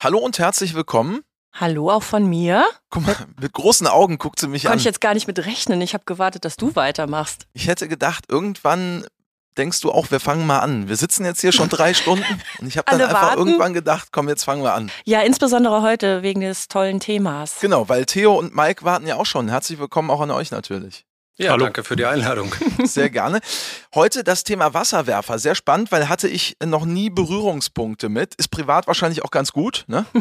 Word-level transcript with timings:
Hallo 0.00 0.18
und 0.18 0.38
herzlich 0.38 0.74
willkommen. 0.74 1.22
Hallo 1.52 1.90
auch 1.90 2.04
von 2.04 2.24
mir. 2.26 2.64
Guck 2.90 3.04
mal, 3.06 3.16
mit 3.40 3.52
großen 3.52 3.86
Augen 3.88 4.18
guckt 4.18 4.38
sie 4.38 4.46
mich 4.46 4.62
Konnte 4.62 4.74
an. 4.74 4.78
ich 4.78 4.84
jetzt 4.84 5.00
gar 5.00 5.14
nicht 5.14 5.26
mit 5.26 5.44
rechnen. 5.44 5.80
Ich 5.80 5.92
habe 5.92 6.04
gewartet, 6.06 6.44
dass 6.44 6.56
du 6.56 6.76
weitermachst. 6.76 7.46
Ich 7.52 7.66
hätte 7.66 7.88
gedacht, 7.88 8.26
irgendwann 8.28 9.04
denkst 9.56 9.80
du 9.80 9.90
auch, 9.90 10.12
wir 10.12 10.20
fangen 10.20 10.46
mal 10.46 10.60
an. 10.60 10.88
Wir 10.88 10.94
sitzen 10.96 11.24
jetzt 11.24 11.40
hier 11.40 11.50
schon 11.50 11.68
drei 11.68 11.94
Stunden 11.94 12.24
und 12.60 12.68
ich 12.68 12.78
habe 12.78 12.88
dann 12.88 13.00
einfach 13.00 13.22
warten. 13.22 13.38
irgendwann 13.38 13.74
gedacht, 13.74 14.10
komm, 14.12 14.28
jetzt 14.28 14.44
fangen 14.44 14.62
wir 14.62 14.74
an. 14.74 14.88
Ja, 15.04 15.22
insbesondere 15.22 15.82
heute 15.82 16.22
wegen 16.22 16.42
des 16.42 16.68
tollen 16.68 17.00
Themas. 17.00 17.58
Genau, 17.60 17.88
weil 17.88 18.06
Theo 18.06 18.38
und 18.38 18.54
Mike 18.54 18.84
warten 18.84 19.06
ja 19.08 19.16
auch 19.16 19.26
schon. 19.26 19.48
Herzlich 19.48 19.80
willkommen 19.80 20.10
auch 20.12 20.20
an 20.20 20.30
euch 20.30 20.52
natürlich. 20.52 21.06
Ja, 21.40 21.52
Hallo. 21.52 21.66
danke 21.66 21.84
für 21.84 21.94
die 21.94 22.04
Einladung. 22.04 22.52
Sehr 22.84 23.10
gerne. 23.10 23.38
Heute 23.94 24.24
das 24.24 24.42
Thema 24.42 24.74
Wasserwerfer. 24.74 25.38
Sehr 25.38 25.54
spannend, 25.54 25.92
weil 25.92 26.08
hatte 26.08 26.26
ich 26.26 26.56
noch 26.64 26.84
nie 26.84 27.10
Berührungspunkte 27.10 28.08
mit. 28.08 28.34
Ist 28.34 28.48
privat 28.48 28.88
wahrscheinlich 28.88 29.24
auch 29.24 29.30
ganz 29.30 29.52
gut. 29.52 29.84
Ne? 29.86 30.04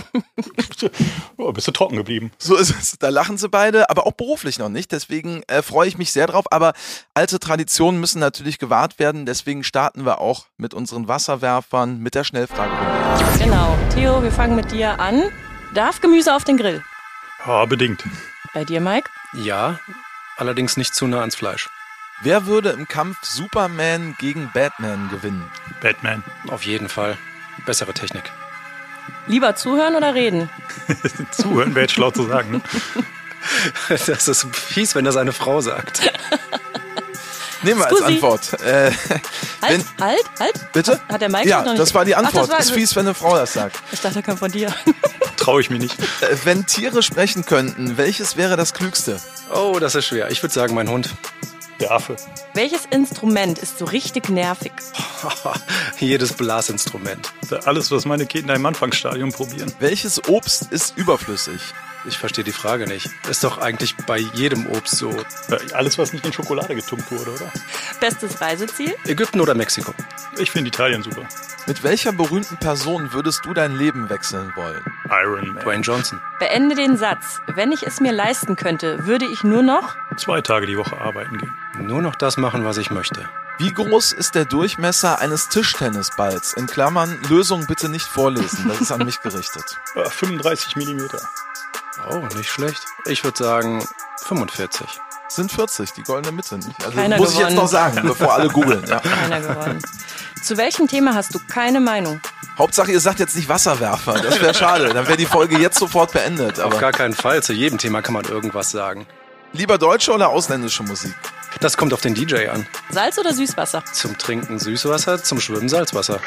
Oh, 1.37 1.51
bist 1.51 1.67
du 1.67 1.71
trocken 1.71 1.95
geblieben? 1.95 2.31
So 2.37 2.55
ist 2.55 2.69
es. 2.69 2.97
Da 2.99 3.09
lachen 3.09 3.37
sie 3.37 3.49
beide, 3.49 3.89
aber 3.89 4.05
auch 4.05 4.11
beruflich 4.11 4.59
noch 4.59 4.69
nicht. 4.69 4.91
Deswegen 4.91 5.43
äh, 5.47 5.61
freue 5.61 5.87
ich 5.87 5.97
mich 5.97 6.11
sehr 6.11 6.27
drauf. 6.27 6.45
Aber 6.51 6.73
alte 7.13 7.39
Traditionen 7.39 7.99
müssen 7.99 8.19
natürlich 8.19 8.59
gewahrt 8.59 8.99
werden. 8.99 9.25
Deswegen 9.25 9.63
starten 9.63 10.05
wir 10.05 10.19
auch 10.19 10.45
mit 10.57 10.73
unseren 10.73 11.07
Wasserwerfern 11.07 11.99
mit 11.99 12.15
der 12.15 12.23
Schnellfragerunde. 12.23 13.43
Genau. 13.43 13.77
Theo, 13.93 14.21
wir 14.21 14.31
fangen 14.31 14.55
mit 14.55 14.71
dir 14.71 14.99
an. 14.99 15.23
Darf 15.73 15.99
Gemüse 16.01 16.35
auf 16.35 16.43
den 16.43 16.57
Grill? 16.57 16.83
Ja, 17.45 17.65
bedingt. 17.65 18.03
Bei 18.53 18.63
dir, 18.63 18.81
Mike? 18.81 19.09
Ja, 19.33 19.79
allerdings 20.37 20.77
nicht 20.77 20.95
zu 20.95 21.07
nah 21.07 21.19
ans 21.21 21.35
Fleisch. 21.35 21.69
Wer 22.21 22.45
würde 22.47 22.69
im 22.69 22.87
Kampf 22.87 23.17
Superman 23.23 24.15
gegen 24.19 24.49
Batman 24.53 25.09
gewinnen? 25.09 25.49
Batman. 25.81 26.23
Auf 26.47 26.63
jeden 26.63 26.89
Fall. 26.89 27.17
Bessere 27.65 27.93
Technik. 27.93 28.23
Lieber 29.27 29.55
zuhören 29.55 29.95
oder 29.95 30.13
reden? 30.15 30.49
Zuhören 31.31 31.75
wäre 31.75 31.81
jetzt 31.85 31.93
schlau 31.93 32.11
zu 32.11 32.25
sagen. 32.25 32.51
Ne? 32.51 32.61
Das 34.07 34.27
ist 34.27 34.45
fies, 34.53 34.93
wenn 34.95 35.05
das 35.05 35.15
eine 35.15 35.31
Frau 35.31 35.61
sagt. 35.61 36.01
Nehmen 37.61 37.79
wir 37.79 37.87
als. 37.87 38.01
Antwort. 38.01 38.53
Äh, 38.61 38.91
Halt, 39.61 39.85
Wenn- 39.97 40.05
halt, 40.05 40.23
halt. 40.39 40.71
bitte? 40.73 40.99
Hat 41.09 41.21
der 41.21 41.29
Mike 41.29 41.47
Ja, 41.49 41.59
noch 41.61 41.71
nicht? 41.71 41.79
das 41.79 41.93
war 41.93 42.03
die 42.05 42.15
Ach, 42.15 42.19
Antwort. 42.23 42.49
war- 42.49 42.59
ist 42.59 42.71
fies, 42.71 42.95
wenn 42.95 43.05
eine 43.05 43.13
Frau 43.15 43.35
das 43.35 43.53
sagt. 43.53 43.79
Ich 43.91 44.01
dachte, 44.01 44.19
er 44.19 44.23
kam 44.23 44.37
von 44.37 44.51
dir. 44.51 44.73
Traue 45.47 45.61
ich 45.61 45.69
mir 45.69 45.79
nicht. 45.79 45.97
Äh, 45.97 46.35
wenn 46.43 46.65
Tiere 46.65 47.01
sprechen 47.01 47.45
könnten, 47.45 47.95
welches 47.95 48.35
wäre 48.35 48.57
das 48.57 48.73
Klügste? 48.73 49.17
Oh, 49.55 49.77
das 49.79 49.95
ist 49.95 50.03
schwer. 50.03 50.29
Ich 50.29 50.43
würde 50.43 50.53
sagen, 50.53 50.75
mein 50.75 50.89
Hund. 50.89 51.15
Der 51.79 51.91
Affe. 51.91 52.17
Welches 52.53 52.85
Instrument 52.87 53.57
ist 53.57 53.77
so 53.77 53.85
richtig 53.85 54.27
nervig? 54.27 54.73
Jedes 55.99 56.33
Blasinstrument. 56.33 57.31
Alles, 57.63 57.91
was 57.91 58.03
meine 58.03 58.25
Kinder 58.25 58.55
im 58.55 58.65
Anfangsstadium 58.65 59.31
probieren. 59.31 59.71
Welches 59.79 60.27
Obst 60.27 60.69
ist 60.73 60.97
überflüssig? 60.97 61.61
Ich 62.07 62.17
verstehe 62.17 62.43
die 62.45 62.53
Frage 62.53 62.87
nicht. 62.87 63.09
Ist 63.29 63.43
doch 63.43 63.57
eigentlich 63.57 63.95
bei 63.97 64.17
jedem 64.17 64.65
Obst 64.67 64.95
so. 64.95 65.11
Äh, 65.11 65.73
Alles, 65.73 65.97
was 65.97 66.13
nicht 66.13 66.25
in 66.25 66.31
Schokolade 66.31 66.73
getunkt 66.73 67.11
wurde, 67.11 67.31
oder? 67.31 67.51
Bestes 67.99 68.39
Reiseziel? 68.39 68.95
Ägypten 69.05 69.41
oder 69.41 69.53
Mexiko? 69.53 69.93
Ich 70.37 70.51
finde 70.51 70.69
Italien 70.69 71.03
super. 71.03 71.23
Mit 71.67 71.83
welcher 71.83 72.13
berühmten 72.13 72.55
Person 72.57 73.11
würdest 73.11 73.43
du 73.43 73.53
dein 73.53 73.75
Leben 73.75 74.09
wechseln 74.09 74.53
wollen? 74.55 74.83
Iron 75.09 75.53
Man. 75.53 75.63
Dwayne 75.63 75.83
Johnson. 75.83 76.21
Beende 76.39 76.75
den 76.75 76.95
Satz. 76.95 77.41
Wenn 77.55 77.73
ich 77.73 77.83
es 77.85 77.99
mir 77.99 78.13
leisten 78.13 78.55
könnte, 78.55 79.05
würde 79.05 79.25
ich 79.25 79.43
nur 79.43 79.61
noch. 79.61 79.95
Zwei 80.15 80.39
Tage 80.41 80.65
die 80.65 80.77
Woche 80.77 80.97
arbeiten 80.99 81.37
gehen. 81.37 81.53
Nur 81.79 82.01
noch 82.01 82.15
das 82.15 82.37
machen, 82.37 82.65
was 82.65 82.77
ich 82.77 82.89
möchte. 82.91 83.27
Wie 83.59 83.71
groß 83.73 84.11
ist 84.13 84.35
der 84.35 84.45
Durchmesser 84.45 85.19
eines 85.19 85.49
Tischtennisballs? 85.49 86.53
In 86.53 86.67
Klammern, 86.67 87.17
Lösung 87.29 87.65
bitte 87.67 87.89
nicht 87.89 88.05
vorlesen, 88.05 88.65
das 88.67 88.81
ist 88.81 88.91
an 88.91 89.05
mich 89.05 89.21
gerichtet. 89.21 89.63
Äh, 89.95 90.09
35 90.09 90.75
Millimeter. 90.75 91.19
Oh, 92.09 92.17
nicht 92.35 92.49
schlecht. 92.49 92.81
Ich 93.05 93.23
würde 93.23 93.37
sagen 93.43 93.87
45. 94.25 94.85
Sind 95.29 95.51
40, 95.51 95.91
die 95.93 96.03
goldene 96.03 96.31
Mitte. 96.35 96.55
Nicht? 96.57 96.85
Also 96.85 96.95
Keiner 96.97 97.17
muss 97.17 97.31
ich 97.31 97.39
jetzt 97.39 97.47
gewonnen. 97.49 97.55
noch 97.63 97.67
sagen, 97.67 98.01
bevor 98.07 98.33
alle 98.33 98.47
googeln. 98.49 98.85
Ja. 98.87 98.99
Keiner 98.99 99.41
gewonnen. 99.41 99.79
Zu 100.43 100.55
welchem 100.57 100.87
Thema 100.87 101.15
hast 101.15 101.33
du 101.33 101.39
keine 101.49 101.79
Meinung? 101.79 102.21
Hauptsache, 102.57 102.91
ihr 102.91 102.99
sagt 102.99 103.19
jetzt 103.19 103.35
nicht 103.35 103.49
Wasserwerfer, 103.49 104.13
das 104.19 104.39
wäre 104.39 104.53
schade. 104.53 104.89
Dann 104.93 105.07
wäre 105.07 105.17
die 105.17 105.25
Folge 105.25 105.57
jetzt 105.59 105.77
sofort 105.79 106.11
beendet. 106.13 106.59
Auf 106.59 106.67
Aber 106.71 106.79
gar 106.79 106.91
keinen 106.91 107.13
Fall. 107.13 107.41
Zu 107.43 107.53
jedem 107.53 107.77
Thema 107.77 108.01
kann 108.01 108.13
man 108.13 108.25
irgendwas 108.25 108.69
sagen. 108.71 109.05
lieber 109.53 109.77
deutsche 109.77 110.11
oder 110.13 110.29
ausländische 110.29 110.83
Musik? 110.83 111.13
Das 111.59 111.75
kommt 111.75 111.93
auf 111.93 112.01
den 112.01 112.13
DJ 112.13 112.47
an. 112.49 112.67
Salz 112.89 113.17
oder 113.17 113.33
Süßwasser? 113.33 113.83
Zum 113.91 114.17
Trinken 114.17 114.59
Süßwasser, 114.59 115.23
zum 115.23 115.39
Schwimmen 115.39 115.69
Salzwasser. 115.69 116.19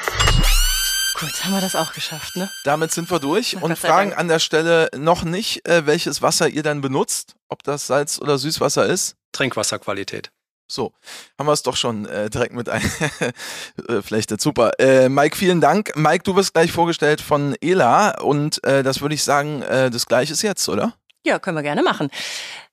Gut, 1.21 1.45
haben 1.45 1.53
wir 1.53 1.61
das 1.61 1.77
auch 1.77 1.93
geschafft, 1.93 2.37
ne? 2.37 2.51
Damit 2.65 2.93
sind 2.93 3.11
wir 3.11 3.21
durch 3.21 3.55
Na, 3.55 3.63
und 3.63 3.79
fragen 3.79 4.11
Dank. 4.11 4.21
an 4.21 4.29
der 4.29 4.39
Stelle 4.39 4.89
noch 4.97 5.23
nicht, 5.23 5.69
äh, 5.69 5.87
welches 5.87 6.23
Wasser 6.23 6.49
ihr 6.49 6.63
dann 6.63 6.81
benutzt, 6.81 7.35
ob 7.49 7.63
das 7.63 7.87
Salz- 7.87 8.19
oder 8.21 8.39
Süßwasser 8.39 8.87
ist. 8.87 9.17
Trinkwasserqualität. 9.33 10.31
So, 10.67 10.93
haben 11.39 11.47
wir 11.47 11.53
es 11.53 11.63
doch 11.63 11.77
schon 11.77 12.07
äh, 12.07 12.31
direkt 12.31 12.55
mit 12.55 12.69
eingeflechtet. 12.69 14.41
Super. 14.41 14.73
Äh, 14.79 15.09
Mike, 15.09 15.37
vielen 15.37 15.61
Dank. 15.61 15.93
Mike, 15.97 16.23
du 16.25 16.37
wirst 16.37 16.55
gleich 16.55 16.73
vorgestellt 16.73 17.21
von 17.21 17.55
Ela 17.61 18.21
und 18.21 18.63
äh, 18.65 18.83
das 18.83 19.01
würde 19.01 19.15
ich 19.15 19.23
sagen, 19.25 19.63
äh, 19.63 19.91
das 19.91 20.07
gleiche 20.07 20.33
ist 20.33 20.43
jetzt, 20.43 20.69
oder? 20.69 20.95
Ja, 21.25 21.39
können 21.39 21.57
wir 21.57 21.63
gerne 21.63 21.83
machen. 21.83 22.09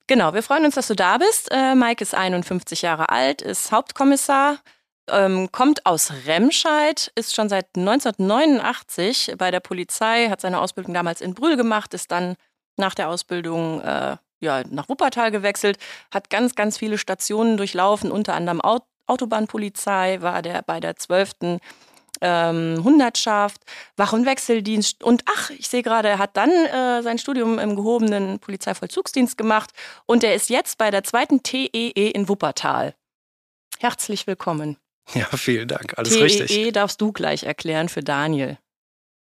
Genau, 0.08 0.34
wir 0.34 0.42
freuen 0.42 0.64
uns, 0.64 0.76
dass 0.76 0.88
du 0.88 0.96
da 0.96 1.18
bist. 1.18 1.52
Äh, 1.52 1.76
Mike 1.76 2.02
ist 2.02 2.16
51 2.16 2.82
Jahre 2.82 3.10
alt, 3.10 3.42
ist 3.42 3.74
Hauptkommissar, 3.74 4.60
ähm, 5.10 5.52
kommt 5.52 5.86
aus 5.86 6.14
Remscheid, 6.26 7.12
ist 7.16 7.36
schon 7.36 7.50
seit 7.50 7.68
1989 7.76 9.36
bei 9.38 9.52
der 9.52 9.60
Polizei, 9.60 10.30
hat 10.30 10.40
seine 10.40 10.62
Ausbildung 10.62 10.94
damals 10.94 11.20
in 11.20 11.34
Brühl 11.34 11.58
gemacht, 11.58 11.94
ist 11.94 12.10
dann 12.12 12.38
nach 12.78 12.96
der 12.96 13.10
Ausbildung 13.10 13.82
äh, 13.82 14.16
ja, 14.40 14.64
nach 14.70 14.88
Wuppertal 14.88 15.30
gewechselt, 15.30 15.78
hat 16.10 16.30
ganz, 16.30 16.56
ganz 16.56 16.78
viele 16.78 16.98
Stationen 16.98 17.58
durchlaufen, 17.58 18.10
unter 18.12 18.34
anderem 18.34 18.62
Aut 18.62 18.84
Autobahnpolizei, 19.10 20.22
war 20.22 20.42
der 20.42 20.62
bei 20.64 20.82
der 20.82 20.98
12. 20.98 21.60
Ähm, 22.22 22.82
Hundertschaft, 22.84 23.62
Wach- 23.96 24.14
und 24.14 24.26
Wechseldienst 24.26 25.04
und 25.04 25.24
ach, 25.26 25.50
ich 25.52 25.68
sehe 25.68 25.84
gerade, 25.84 26.08
er 26.10 26.18
hat 26.18 26.36
dann 26.36 26.50
äh, 26.50 27.04
sein 27.04 27.18
Studium 27.20 27.60
im 27.60 27.76
gehobenen 27.76 28.40
Polizeivollzugsdienst 28.40 29.38
gemacht 29.38 29.72
und 30.06 30.24
er 30.24 30.34
ist 30.34 30.50
jetzt 30.50 30.78
bei 30.78 30.90
der 30.92 31.04
zweiten 31.04 31.44
TEE 31.44 31.90
in 31.92 32.28
Wuppertal. 32.28 32.96
Herzlich 33.80 34.26
willkommen. 34.28 34.78
Ja, 35.14 35.26
vielen 35.38 35.68
Dank. 35.68 35.98
Alles 35.98 36.14
TEE 36.14 36.24
richtig. 36.24 36.74
darfst 36.74 37.00
du 37.00 37.12
gleich 37.12 37.44
erklären 37.44 37.88
für 37.90 38.02
Daniel. 38.02 38.58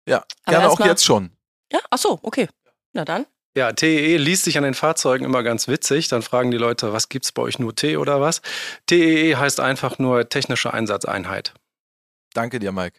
Ja, 0.08 0.18
Aber 0.18 0.52
gerne 0.52 0.66
auch 0.66 0.70
erstmal- 0.72 0.90
jetzt 0.90 1.06
schon. 1.06 1.32
Ja, 1.72 1.80
ach 1.90 1.98
so, 2.00 2.20
okay. 2.24 2.50
Na 2.94 3.06
dann. 3.06 3.26
Ja, 3.56 3.72
TEE 3.74 4.18
liest 4.18 4.46
sich 4.46 4.58
an 4.58 4.64
den 4.64 4.74
Fahrzeugen 4.74 5.26
immer 5.26 5.44
ganz 5.44 5.68
witzig. 5.68 6.08
Dann 6.08 6.22
fragen 6.22 6.52
die 6.52 6.58
Leute, 6.58 6.94
was 6.94 7.10
gibt's 7.10 7.32
bei 7.32 7.42
euch 7.42 7.60
nur 7.60 7.76
T 7.76 7.98
oder 7.98 8.20
was? 8.22 8.42
TEE 8.88 9.36
heißt 9.36 9.60
einfach 9.60 10.00
nur 10.00 10.28
technische 10.30 10.74
Einsatzeinheit. 10.74 11.54
Danke 12.34 12.60
dir, 12.60 12.72
Mike. 12.72 12.98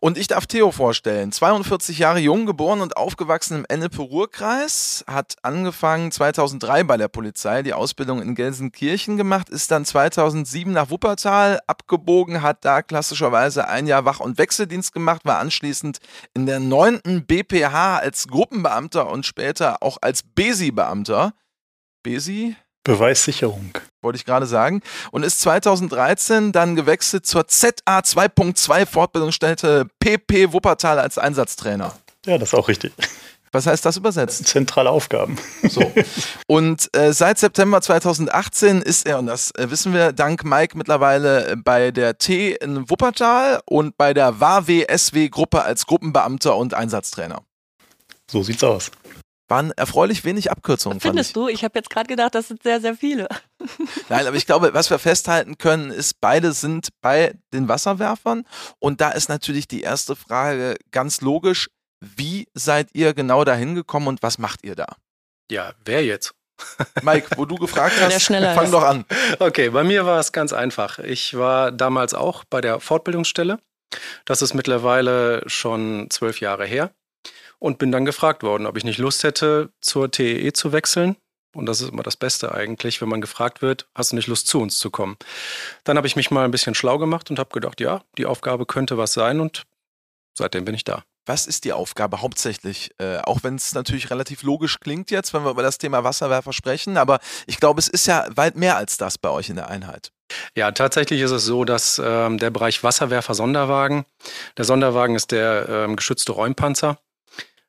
Und 0.00 0.18
ich 0.18 0.26
darf 0.26 0.46
Theo 0.46 0.70
vorstellen. 0.70 1.32
42 1.32 1.98
Jahre 1.98 2.18
jung, 2.18 2.44
geboren 2.44 2.82
und 2.82 2.96
aufgewachsen 2.98 3.58
im 3.58 3.66
Ennepe-Ruhr-Kreis, 3.66 5.04
hat 5.06 5.36
angefangen 5.42 6.12
2003 6.12 6.84
bei 6.84 6.98
der 6.98 7.08
Polizei, 7.08 7.62
die 7.62 7.72
Ausbildung 7.72 8.20
in 8.20 8.34
Gelsenkirchen 8.34 9.16
gemacht, 9.16 9.48
ist 9.48 9.70
dann 9.70 9.86
2007 9.86 10.72
nach 10.72 10.90
Wuppertal 10.90 11.60
abgebogen, 11.66 12.42
hat 12.42 12.66
da 12.66 12.82
klassischerweise 12.82 13.66
ein 13.66 13.86
Jahr 13.86 14.04
Wach- 14.04 14.20
und 14.20 14.36
Wechseldienst 14.36 14.92
gemacht, 14.92 15.22
war 15.24 15.38
anschließend 15.38 15.98
in 16.34 16.44
der 16.44 16.60
9. 16.60 17.24
BPH 17.26 17.98
als 17.98 18.28
Gruppenbeamter 18.28 19.10
und 19.10 19.24
später 19.24 19.82
auch 19.82 19.96
als 20.02 20.22
Besi-Beamter. 20.22 21.32
Besi? 22.02 22.56
Beweissicherung. 22.84 23.72
Wollte 24.02 24.16
ich 24.16 24.24
gerade 24.24 24.46
sagen. 24.46 24.82
Und 25.10 25.24
ist 25.24 25.40
2013 25.40 26.52
dann 26.52 26.76
gewechselt 26.76 27.26
zur 27.26 27.48
ZA 27.48 27.98
2.2 28.00 28.86
Fortbildungsstätte 28.86 29.86
PP 30.00 30.52
Wuppertal 30.52 30.98
als 30.98 31.18
Einsatztrainer. 31.18 31.92
Ja, 32.24 32.38
das 32.38 32.50
ist 32.50 32.54
auch 32.54 32.68
richtig. 32.68 32.92
Was 33.52 33.66
heißt 33.66 33.86
das 33.86 33.96
übersetzt? 33.96 34.46
Zentrale 34.46 34.90
Aufgaben. 34.90 35.38
So. 35.66 35.92
Und 36.46 36.94
äh, 36.94 37.12
seit 37.12 37.38
September 37.38 37.80
2018 37.80 38.82
ist 38.82 39.06
er, 39.06 39.18
und 39.18 39.26
das 39.26 39.50
äh, 39.52 39.70
wissen 39.70 39.94
wir 39.94 40.12
dank 40.12 40.44
Mike 40.44 40.76
mittlerweile 40.76 41.52
äh, 41.52 41.56
bei 41.56 41.90
der 41.90 42.18
T 42.18 42.52
in 42.52 42.90
Wuppertal 42.90 43.60
und 43.64 43.96
bei 43.96 44.12
der 44.12 44.40
WAW-SW-Gruppe 44.40 45.62
als 45.62 45.86
Gruppenbeamter 45.86 46.54
und 46.56 46.74
Einsatztrainer. 46.74 47.42
So 48.30 48.42
sieht's 48.42 48.62
aus. 48.62 48.90
Waren 49.48 49.70
erfreulich 49.72 50.24
wenig 50.24 50.50
Abkürzungen, 50.50 50.98
fand 50.98 51.14
ich. 51.14 51.28
Findest 51.28 51.36
du? 51.36 51.48
Ich 51.48 51.62
habe 51.62 51.78
jetzt 51.78 51.90
gerade 51.90 52.08
gedacht, 52.08 52.34
das 52.34 52.48
sind 52.48 52.62
sehr, 52.62 52.80
sehr 52.80 52.96
viele. 52.96 53.28
Nein, 54.08 54.26
aber 54.26 54.36
ich 54.36 54.46
glaube, 54.46 54.74
was 54.74 54.90
wir 54.90 54.98
festhalten 54.98 55.56
können, 55.56 55.90
ist, 55.90 56.20
beide 56.20 56.52
sind 56.52 56.88
bei 57.00 57.34
den 57.52 57.68
Wasserwerfern. 57.68 58.44
Und 58.80 59.00
da 59.00 59.10
ist 59.10 59.28
natürlich 59.28 59.68
die 59.68 59.82
erste 59.82 60.16
Frage 60.16 60.76
ganz 60.90 61.20
logisch. 61.20 61.70
Wie 62.00 62.48
seid 62.54 62.88
ihr 62.92 63.14
genau 63.14 63.44
dahin 63.44 63.74
gekommen 63.74 64.08
und 64.08 64.22
was 64.22 64.38
macht 64.38 64.64
ihr 64.64 64.74
da? 64.74 64.96
Ja, 65.50 65.72
wer 65.84 66.04
jetzt? 66.04 66.34
Mike, 67.02 67.36
wo 67.36 67.44
du 67.44 67.56
gefragt 67.56 67.94
hast, 68.00 68.24
fang 68.24 68.64
ist. 68.64 68.72
doch 68.72 68.82
an. 68.82 69.04
Okay, 69.38 69.70
bei 69.70 69.84
mir 69.84 70.06
war 70.06 70.18
es 70.18 70.32
ganz 70.32 70.52
einfach. 70.52 70.98
Ich 70.98 71.36
war 71.36 71.70
damals 71.70 72.14
auch 72.14 72.44
bei 72.44 72.60
der 72.60 72.80
Fortbildungsstelle. 72.80 73.58
Das 74.24 74.42
ist 74.42 74.54
mittlerweile 74.54 75.42
schon 75.46 76.08
zwölf 76.10 76.40
Jahre 76.40 76.66
her. 76.66 76.90
Und 77.58 77.78
bin 77.78 77.92
dann 77.92 78.04
gefragt 78.04 78.42
worden, 78.42 78.66
ob 78.66 78.76
ich 78.76 78.84
nicht 78.84 78.98
Lust 78.98 79.24
hätte, 79.24 79.70
zur 79.80 80.10
TEE 80.10 80.52
zu 80.52 80.72
wechseln. 80.72 81.16
Und 81.54 81.66
das 81.66 81.80
ist 81.80 81.90
immer 81.90 82.02
das 82.02 82.16
Beste 82.16 82.52
eigentlich, 82.52 83.00
wenn 83.00 83.08
man 83.08 83.22
gefragt 83.22 83.62
wird, 83.62 83.88
hast 83.94 84.12
du 84.12 84.16
nicht 84.16 84.26
Lust 84.26 84.46
zu 84.46 84.60
uns 84.60 84.78
zu 84.78 84.90
kommen? 84.90 85.16
Dann 85.84 85.96
habe 85.96 86.06
ich 86.06 86.14
mich 86.14 86.30
mal 86.30 86.44
ein 86.44 86.50
bisschen 86.50 86.74
schlau 86.74 86.98
gemacht 86.98 87.30
und 87.30 87.38
habe 87.38 87.50
gedacht, 87.50 87.80
ja, 87.80 88.02
die 88.18 88.26
Aufgabe 88.26 88.66
könnte 88.66 88.98
was 88.98 89.14
sein 89.14 89.40
und 89.40 89.64
seitdem 90.34 90.66
bin 90.66 90.74
ich 90.74 90.84
da. 90.84 91.02
Was 91.24 91.46
ist 91.46 91.64
die 91.64 91.72
Aufgabe 91.72 92.20
hauptsächlich? 92.20 92.92
Äh, 92.98 93.18
auch 93.18 93.42
wenn 93.42 93.56
es 93.56 93.74
natürlich 93.74 94.10
relativ 94.10 94.42
logisch 94.42 94.78
klingt 94.78 95.10
jetzt, 95.10 95.34
wenn 95.34 95.44
wir 95.44 95.50
über 95.50 95.62
das 95.62 95.78
Thema 95.78 96.04
Wasserwerfer 96.04 96.52
sprechen, 96.52 96.98
aber 96.98 97.18
ich 97.46 97.58
glaube, 97.58 97.80
es 97.80 97.88
ist 97.88 98.06
ja 98.06 98.26
weit 98.36 98.54
mehr 98.54 98.76
als 98.76 98.96
das 98.96 99.18
bei 99.18 99.30
euch 99.30 99.48
in 99.48 99.56
der 99.56 99.68
Einheit. 99.68 100.12
Ja, 100.54 100.70
tatsächlich 100.72 101.20
ist 101.20 101.30
es 101.30 101.44
so, 101.44 101.64
dass 101.64 102.00
ähm, 102.04 102.38
der 102.38 102.50
Bereich 102.50 102.82
Wasserwerfer 102.82 103.34
Sonderwagen, 103.34 104.04
der 104.56 104.64
Sonderwagen 104.64 105.14
ist 105.14 105.30
der 105.32 105.68
ähm, 105.68 105.96
geschützte 105.96 106.32
Räumpanzer. 106.32 106.98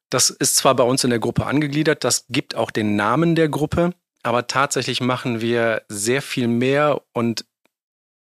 Das 0.10 0.30
ist 0.30 0.56
zwar 0.56 0.76
bei 0.76 0.84
uns 0.84 1.04
in 1.04 1.10
der 1.10 1.20
Gruppe 1.20 1.46
angegliedert, 1.46 2.04
das 2.04 2.26
gibt 2.30 2.56
auch 2.56 2.72
den 2.72 2.96
Namen 2.96 3.36
der 3.36 3.50
Gruppe, 3.50 3.92
aber 4.24 4.48
tatsächlich 4.48 5.02
machen 5.02 5.42
wir 5.42 5.84
sehr 5.90 6.22
viel 6.22 6.48
mehr 6.48 7.02
und 7.14 7.46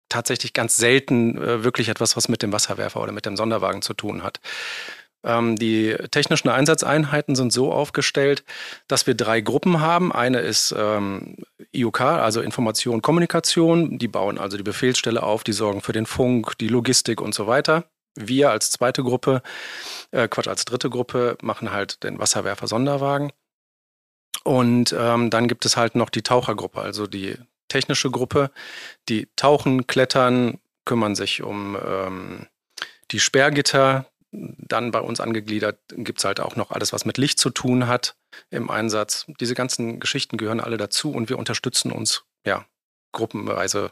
tatsächlich 0.09 0.53
ganz 0.53 0.77
selten 0.77 1.37
äh, 1.39 1.65
wirklich 1.65 1.89
etwas, 1.89 2.17
was 2.17 2.29
mit 2.29 2.43
dem 2.43 2.53
Wasserwerfer 2.53 3.01
oder 3.01 3.13
mit 3.13 3.27
dem 3.27 3.37
Sonderwagen 3.37 3.83
zu 3.83 3.95
tun 3.95 4.23
hat. 4.23 4.41
Ähm, 5.25 5.57
die 5.57 5.95
technischen 6.11 6.49
Einsatzeinheiten 6.49 7.35
sind 7.35 7.53
so 7.53 7.73
aufgestellt, 7.73 8.45
dass 8.87 9.07
wir 9.07 9.15
drei 9.15 9.41
Gruppen 9.41 9.81
haben. 9.81 10.13
Eine 10.13 10.39
ist 10.41 10.75
ähm, 10.77 11.37
IUK, 11.75 12.01
also 12.01 12.41
Information, 12.41 13.03
Kommunikation. 13.03 13.99
Die 13.99 14.09
bauen 14.09 14.39
also 14.39 14.57
die 14.57 14.63
Befehlsstelle 14.63 15.23
auf, 15.23 15.45
die 15.45 15.53
sorgen 15.53 15.81
für 15.81 15.93
den 15.93 16.07
Funk, 16.07 16.57
die 16.59 16.69
Logistik 16.69 17.21
und 17.21 17.35
so 17.35 17.47
weiter. 17.47 17.85
Wir 18.19 18.51
als 18.51 18.71
zweite 18.71 19.03
Gruppe, 19.03 19.43
äh, 20.11 20.29
Quatsch, 20.29 20.49
als 20.49 20.65
dritte 20.65 20.91
Gruppe 20.91 21.37
machen 21.43 21.73
halt 21.73 22.03
den 22.03 22.19
Wasserwerfer-Sonderwagen. 22.19 23.33
Und 24.45 24.95
ähm, 24.97 25.31
dann 25.31 25.49
gibt 25.49 25.65
es 25.65 25.77
halt 25.77 25.95
noch 25.95 26.11
die 26.11 26.23
Tauchergruppe, 26.23 26.81
also 26.81 27.07
die 27.07 27.37
technische 27.69 28.11
Gruppe, 28.11 28.51
die 29.09 29.29
tauchen, 29.37 29.87
klettern, 29.87 30.59
kümmern 30.85 31.15
sich 31.15 31.43
um 31.43 31.77
ähm, 31.85 32.47
die 33.11 33.21
Sperrgitter, 33.21 34.07
dann 34.31 34.91
bei 34.91 35.01
uns 35.01 35.21
angegliedert 35.21 35.79
gibt 35.89 36.19
es 36.19 36.25
halt 36.25 36.41
auch 36.41 36.57
noch 36.57 36.71
alles, 36.71 36.93
was 36.93 37.05
mit 37.05 37.17
Licht 37.17 37.39
zu 37.39 37.51
tun 37.51 37.87
hat 37.87 38.17
im 38.51 38.71
Einsatz. 38.71 39.27
Diese 39.41 39.55
ganzen 39.55 40.01
Geschichten 40.01 40.37
gehören 40.37 40.61
alle 40.61 40.77
dazu 40.77 41.13
und 41.13 41.29
wir 41.29 41.39
unterstützen 41.39 41.93
uns 41.93 42.25
ja 42.45 42.67
gruppenweise. 43.13 43.91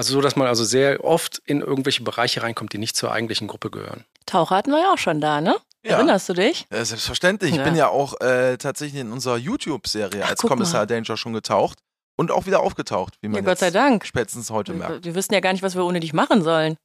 Also 0.00 0.14
so, 0.14 0.22
dass 0.22 0.34
man 0.34 0.46
also 0.46 0.64
sehr 0.64 1.04
oft 1.04 1.42
in 1.44 1.60
irgendwelche 1.60 2.02
Bereiche 2.02 2.42
reinkommt, 2.42 2.72
die 2.72 2.78
nicht 2.78 2.96
zur 2.96 3.12
eigentlichen 3.12 3.48
Gruppe 3.48 3.70
gehören. 3.70 4.06
Taucher 4.24 4.56
hatten 4.56 4.70
wir 4.70 4.80
ja 4.80 4.94
auch 4.94 4.98
schon 4.98 5.20
da, 5.20 5.42
ne? 5.42 5.56
Ja. 5.84 5.96
Erinnerst 5.96 6.26
du 6.30 6.32
dich? 6.32 6.64
Ja, 6.72 6.82
selbstverständlich. 6.82 7.50
Ja. 7.50 7.58
Ich 7.58 7.64
bin 7.64 7.76
ja 7.76 7.88
auch 7.88 8.18
äh, 8.22 8.56
tatsächlich 8.56 8.98
in 8.98 9.12
unserer 9.12 9.36
YouTube-Serie 9.36 10.24
als 10.24 10.40
Kommissar 10.40 10.80
mal. 10.80 10.86
Danger 10.86 11.18
schon 11.18 11.34
getaucht 11.34 11.80
und 12.16 12.30
auch 12.30 12.46
wieder 12.46 12.60
aufgetaucht, 12.60 13.18
wie 13.20 13.28
man 13.28 13.44
ja, 13.44 13.50
Gott 13.50 13.58
sei 13.58 13.70
Dank. 13.70 14.06
spätestens 14.06 14.48
heute 14.48 14.72
merkt. 14.72 15.04
Wir, 15.04 15.04
wir 15.04 15.14
wüssten 15.16 15.34
ja 15.34 15.40
gar 15.40 15.52
nicht, 15.52 15.62
was 15.62 15.74
wir 15.74 15.84
ohne 15.84 16.00
dich 16.00 16.14
machen 16.14 16.42
sollen. 16.42 16.78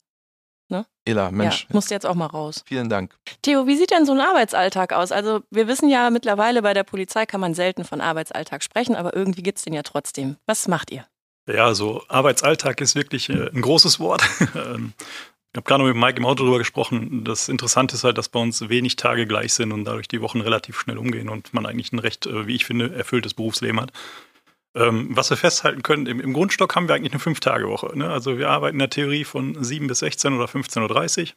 Ne? 0.67 0.85
Ela, 1.05 1.31
Mensch. 1.31 1.67
Ja, 1.69 1.73
musst 1.73 1.91
jetzt 1.91 2.05
auch 2.05 2.15
mal 2.15 2.25
raus. 2.25 2.63
Vielen 2.65 2.89
Dank. 2.89 3.15
Theo, 3.43 3.65
wie 3.65 3.77
sieht 3.77 3.91
denn 3.91 4.05
so 4.05 4.11
ein 4.11 4.19
Arbeitsalltag 4.19 4.91
aus? 4.91 5.13
Also, 5.13 5.39
wir 5.51 5.69
wissen 5.69 5.87
ja 5.87 6.09
mittlerweile, 6.09 6.61
bei 6.61 6.73
der 6.73 6.83
Polizei 6.83 7.25
kann 7.25 7.39
man 7.39 7.53
selten 7.53 7.85
von 7.85 8.01
Arbeitsalltag 8.01 8.61
sprechen, 8.61 8.93
aber 8.93 9.15
irgendwie 9.15 9.41
gibt 9.41 9.59
es 9.59 9.63
den 9.63 9.73
ja 9.73 9.83
trotzdem. 9.83 10.35
Was 10.47 10.67
macht 10.67 10.91
ihr? 10.91 11.05
Ja, 11.47 11.73
so 11.75 12.03
Arbeitsalltag 12.07 12.81
ist 12.81 12.95
wirklich 12.95 13.29
äh, 13.29 13.49
ein 13.53 13.61
großes 13.61 13.99
Wort. 13.99 14.23
Ähm, 14.55 14.93
ich 15.55 15.57
habe 15.57 15.67
gerade 15.69 15.83
mit 15.85 15.95
Mike 15.95 16.17
im 16.17 16.25
Auto 16.25 16.43
darüber 16.43 16.57
gesprochen. 16.57 17.23
Das 17.23 17.47
Interessante 17.47 17.95
ist 17.95 18.03
halt, 18.03 18.17
dass 18.17 18.27
bei 18.27 18.41
uns 18.41 18.67
wenig 18.67 18.97
Tage 18.97 19.25
gleich 19.25 19.53
sind 19.53 19.71
und 19.71 19.85
dadurch 19.85 20.09
die 20.09 20.19
Wochen 20.19 20.41
relativ 20.41 20.77
schnell 20.77 20.97
umgehen 20.97 21.29
und 21.29 21.53
man 21.53 21.65
eigentlich 21.65 21.93
ein 21.93 21.99
recht, 21.99 22.25
äh, 22.25 22.45
wie 22.45 22.55
ich 22.55 22.65
finde, 22.65 22.93
erfülltes 22.93 23.33
Berufsleben 23.33 23.79
hat. 23.79 23.93
Ähm, 24.75 25.07
was 25.11 25.29
wir 25.29 25.37
festhalten 25.37 25.81
können, 25.81 26.07
im, 26.07 26.19
im, 26.19 26.33
Grundstock 26.33 26.75
haben 26.75 26.89
wir 26.89 26.95
eigentlich 26.95 27.13
eine 27.13 27.21
Fünf-Tage-Woche. 27.21 27.97
Ne? 27.97 28.09
Also 28.09 28.37
wir 28.37 28.49
arbeiten 28.49 28.75
in 28.75 28.79
der 28.79 28.89
Theorie 28.89 29.23
von 29.23 29.63
7 29.63 29.87
bis 29.87 29.99
16 29.99 30.33
oder 30.33 30.45
15.30 30.45 31.21
Uhr, 31.21 31.27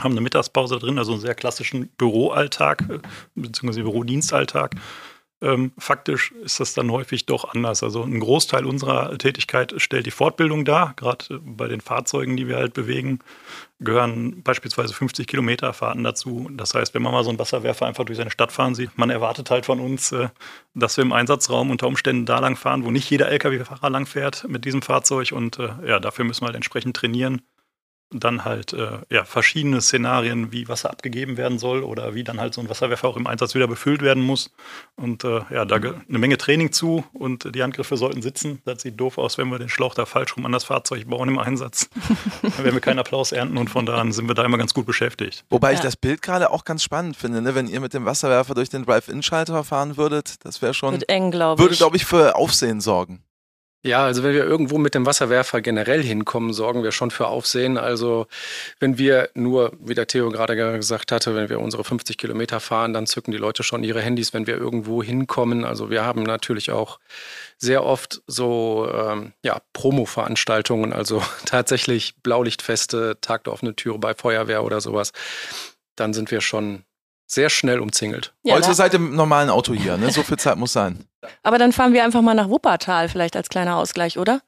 haben 0.00 0.12
eine 0.12 0.20
Mittagspause 0.20 0.80
drin, 0.80 0.98
also 0.98 1.12
einen 1.12 1.20
sehr 1.20 1.36
klassischen 1.36 1.90
Büroalltag, 1.90 2.82
äh, 2.90 2.98
beziehungsweise 3.36 3.84
Bürodienstalltag. 3.84 4.74
Ähm, 5.40 5.70
faktisch 5.78 6.32
ist 6.42 6.58
das 6.58 6.74
dann 6.74 6.90
häufig 6.90 7.26
doch 7.26 7.44
anders. 7.54 7.84
Also 7.84 8.02
ein 8.02 8.18
Großteil 8.18 8.66
unserer 8.66 9.16
Tätigkeit 9.18 9.72
stellt 9.76 10.06
die 10.06 10.10
Fortbildung 10.10 10.64
dar. 10.64 10.94
Gerade 10.96 11.40
bei 11.40 11.68
den 11.68 11.80
Fahrzeugen, 11.80 12.36
die 12.36 12.48
wir 12.48 12.56
halt 12.56 12.74
bewegen, 12.74 13.20
gehören 13.78 14.42
beispielsweise 14.42 14.92
50 14.94 15.28
Kilometer 15.28 15.72
Fahrten 15.72 16.02
dazu. 16.02 16.50
Das 16.52 16.74
heißt, 16.74 16.92
wenn 16.94 17.02
man 17.02 17.12
mal 17.12 17.22
so 17.22 17.30
einen 17.30 17.38
Wasserwerfer 17.38 17.86
einfach 17.86 18.04
durch 18.04 18.18
seine 18.18 18.32
Stadt 18.32 18.50
fahren 18.50 18.74
sieht, 18.74 18.98
man 18.98 19.10
erwartet 19.10 19.50
halt 19.50 19.66
von 19.66 19.78
uns, 19.78 20.10
äh, 20.10 20.28
dass 20.74 20.96
wir 20.96 21.02
im 21.02 21.12
Einsatzraum 21.12 21.70
unter 21.70 21.86
Umständen 21.86 22.26
da 22.26 22.40
lang 22.40 22.56
fahren, 22.56 22.84
wo 22.84 22.90
nicht 22.90 23.08
jeder 23.08 23.28
Lkw-Fahrer 23.28 23.90
lang 23.90 24.06
fährt 24.06 24.44
mit 24.48 24.64
diesem 24.64 24.82
Fahrzeug. 24.82 25.30
Und 25.30 25.60
äh, 25.60 25.68
ja, 25.86 26.00
dafür 26.00 26.24
müssen 26.24 26.42
wir 26.42 26.46
halt 26.46 26.56
entsprechend 26.56 26.96
trainieren 26.96 27.42
dann 28.10 28.44
halt 28.44 28.72
äh, 28.72 28.98
ja, 29.10 29.24
verschiedene 29.24 29.80
Szenarien, 29.80 30.50
wie 30.50 30.68
Wasser 30.68 30.90
abgegeben 30.90 31.36
werden 31.36 31.58
soll 31.58 31.82
oder 31.82 32.14
wie 32.14 32.24
dann 32.24 32.40
halt 32.40 32.54
so 32.54 32.60
ein 32.60 32.68
Wasserwerfer 32.70 33.08
auch 33.08 33.16
im 33.16 33.26
Einsatz 33.26 33.54
wieder 33.54 33.68
befüllt 33.68 34.00
werden 34.00 34.22
muss. 34.22 34.50
Und 34.96 35.24
äh, 35.24 35.40
ja, 35.50 35.64
da 35.64 35.76
eine 35.76 36.18
Menge 36.18 36.38
Training 36.38 36.72
zu 36.72 37.04
und 37.12 37.54
die 37.54 37.62
Handgriffe 37.62 37.96
sollten 37.96 38.22
sitzen. 38.22 38.62
Das 38.64 38.82
sieht 38.82 38.98
doof 38.98 39.18
aus, 39.18 39.36
wenn 39.36 39.48
wir 39.50 39.58
den 39.58 39.68
Schlauch 39.68 39.94
da 39.94 40.06
falsch 40.06 40.36
rum 40.36 40.46
an 40.46 40.52
das 40.52 40.64
Fahrzeug 40.64 41.06
bauen 41.06 41.28
im 41.28 41.38
Einsatz. 41.38 41.90
dann 42.42 42.58
werden 42.58 42.74
wir 42.74 42.80
keinen 42.80 42.98
Applaus 42.98 43.32
ernten 43.32 43.58
und 43.58 43.68
von 43.68 43.84
da 43.84 43.96
an 43.96 44.12
sind 44.12 44.26
wir 44.26 44.34
da 44.34 44.44
immer 44.44 44.58
ganz 44.58 44.72
gut 44.72 44.86
beschäftigt. 44.86 45.44
Wobei 45.50 45.70
ja. 45.70 45.74
ich 45.74 45.80
das 45.80 45.96
Bild 45.96 46.22
gerade 46.22 46.50
auch 46.50 46.64
ganz 46.64 46.82
spannend 46.82 47.16
finde, 47.16 47.42
ne? 47.42 47.54
wenn 47.54 47.68
ihr 47.68 47.80
mit 47.80 47.92
dem 47.92 48.06
Wasserwerfer 48.06 48.54
durch 48.54 48.70
den 48.70 48.84
Drive-In-Schalter 48.84 49.64
fahren 49.64 49.96
würdet, 49.96 50.44
das 50.44 50.62
wäre 50.62 50.72
schon, 50.72 50.92
Wird 50.92 51.08
eng, 51.08 51.30
glaube 51.30 51.60
ich. 51.60 51.64
würde 51.64 51.76
glaube 51.76 51.96
ich 51.96 52.06
für 52.06 52.36
Aufsehen 52.36 52.80
sorgen. 52.80 53.22
Ja, 53.84 54.04
also 54.04 54.24
wenn 54.24 54.34
wir 54.34 54.44
irgendwo 54.44 54.76
mit 54.76 54.96
dem 54.96 55.06
Wasserwerfer 55.06 55.60
generell 55.60 56.02
hinkommen, 56.02 56.52
sorgen 56.52 56.82
wir 56.82 56.90
schon 56.90 57.12
für 57.12 57.28
Aufsehen. 57.28 57.78
Also 57.78 58.26
wenn 58.80 58.98
wir 58.98 59.30
nur, 59.34 59.72
wie 59.78 59.94
der 59.94 60.08
Theo 60.08 60.30
gerade 60.30 60.56
gesagt 60.56 61.12
hatte, 61.12 61.36
wenn 61.36 61.48
wir 61.48 61.60
unsere 61.60 61.84
50 61.84 62.18
Kilometer 62.18 62.58
fahren, 62.58 62.92
dann 62.92 63.06
zücken 63.06 63.30
die 63.30 63.38
Leute 63.38 63.62
schon 63.62 63.84
ihre 63.84 64.02
Handys, 64.02 64.34
wenn 64.34 64.48
wir 64.48 64.56
irgendwo 64.56 65.00
hinkommen. 65.00 65.64
Also 65.64 65.90
wir 65.90 66.04
haben 66.04 66.24
natürlich 66.24 66.72
auch 66.72 66.98
sehr 67.56 67.84
oft 67.84 68.20
so 68.26 68.90
ähm, 68.92 69.32
ja, 69.44 69.60
Promo-Veranstaltungen, 69.72 70.92
also 70.92 71.22
tatsächlich 71.44 72.16
Blaulichtfeste, 72.22 73.18
Tag 73.20 73.44
der 73.44 73.52
offenen 73.52 73.76
Türe 73.76 73.98
bei 74.00 74.12
Feuerwehr 74.12 74.64
oder 74.64 74.80
sowas. 74.80 75.12
Dann 75.94 76.14
sind 76.14 76.32
wir 76.32 76.40
schon 76.40 76.82
sehr 77.30 77.50
schnell 77.50 77.78
umzingelt. 77.78 78.34
Ja, 78.42 78.54
Heute 78.54 78.74
seid 78.74 78.94
ihr 78.94 78.98
im 78.98 79.14
normalen 79.14 79.50
Auto 79.50 79.74
hier, 79.74 79.96
ne? 79.96 80.10
So 80.10 80.22
viel 80.22 80.38
Zeit 80.38 80.56
muss 80.56 80.72
sein. 80.72 81.04
Aber 81.42 81.58
dann 81.58 81.72
fahren 81.72 81.92
wir 81.92 82.04
einfach 82.04 82.22
mal 82.22 82.34
nach 82.34 82.48
Wuppertal, 82.48 83.08
vielleicht 83.08 83.36
als 83.36 83.48
kleiner 83.48 83.76
Ausgleich, 83.76 84.18
oder? 84.18 84.40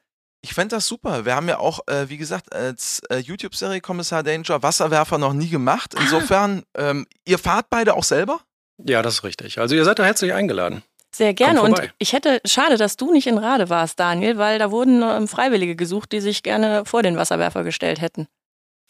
Ich 0.43 0.55
fände 0.55 0.75
das 0.77 0.87
super. 0.87 1.27
Wir 1.27 1.37
haben 1.37 1.49
ja 1.49 1.59
auch, 1.59 1.81
äh, 1.87 2.09
wie 2.09 2.17
gesagt, 2.17 2.55
als 2.55 3.03
äh, 3.11 3.19
YouTube-Serie 3.19 3.83
Kommissar 3.83 4.23
Danger 4.23 4.63
Wasserwerfer 4.63 5.19
noch 5.19 5.35
nie 5.35 5.51
gemacht. 5.51 5.95
Ah. 5.95 6.01
Insofern, 6.01 6.63
ähm, 6.75 7.07
ihr 7.27 7.39
fahrt 7.39 7.67
beide 7.69 7.95
auch 7.95 8.05
selber? 8.05 8.41
Ja, 8.79 9.03
das 9.03 9.15
ist 9.15 9.25
richtig. 9.25 9.59
Also 9.59 9.75
ihr 9.75 9.85
seid 9.85 9.99
da 9.99 10.05
herzlich 10.05 10.33
eingeladen. 10.33 10.83
Sehr 11.13 11.35
gerne. 11.35 11.61
Und 11.61 11.79
ich 11.99 12.13
hätte, 12.15 12.41
schade, 12.47 12.79
dass 12.79 12.97
du 12.97 13.13
nicht 13.13 13.27
in 13.27 13.37
Rade 13.37 13.69
warst, 13.69 13.99
Daniel, 14.01 14.39
weil 14.39 14.59
da 14.59 14.71
wurden 14.71 15.03
ähm, 15.03 15.29
Freiwillige 15.29 15.77
gesucht, 15.77 16.13
die 16.13 16.21
sich 16.21 16.43
gerne 16.43 16.85
vor 16.87 17.03
den 17.03 17.17
Wasserwerfer 17.17 17.65
gestellt 17.65 18.01
hätten. 18.01 18.29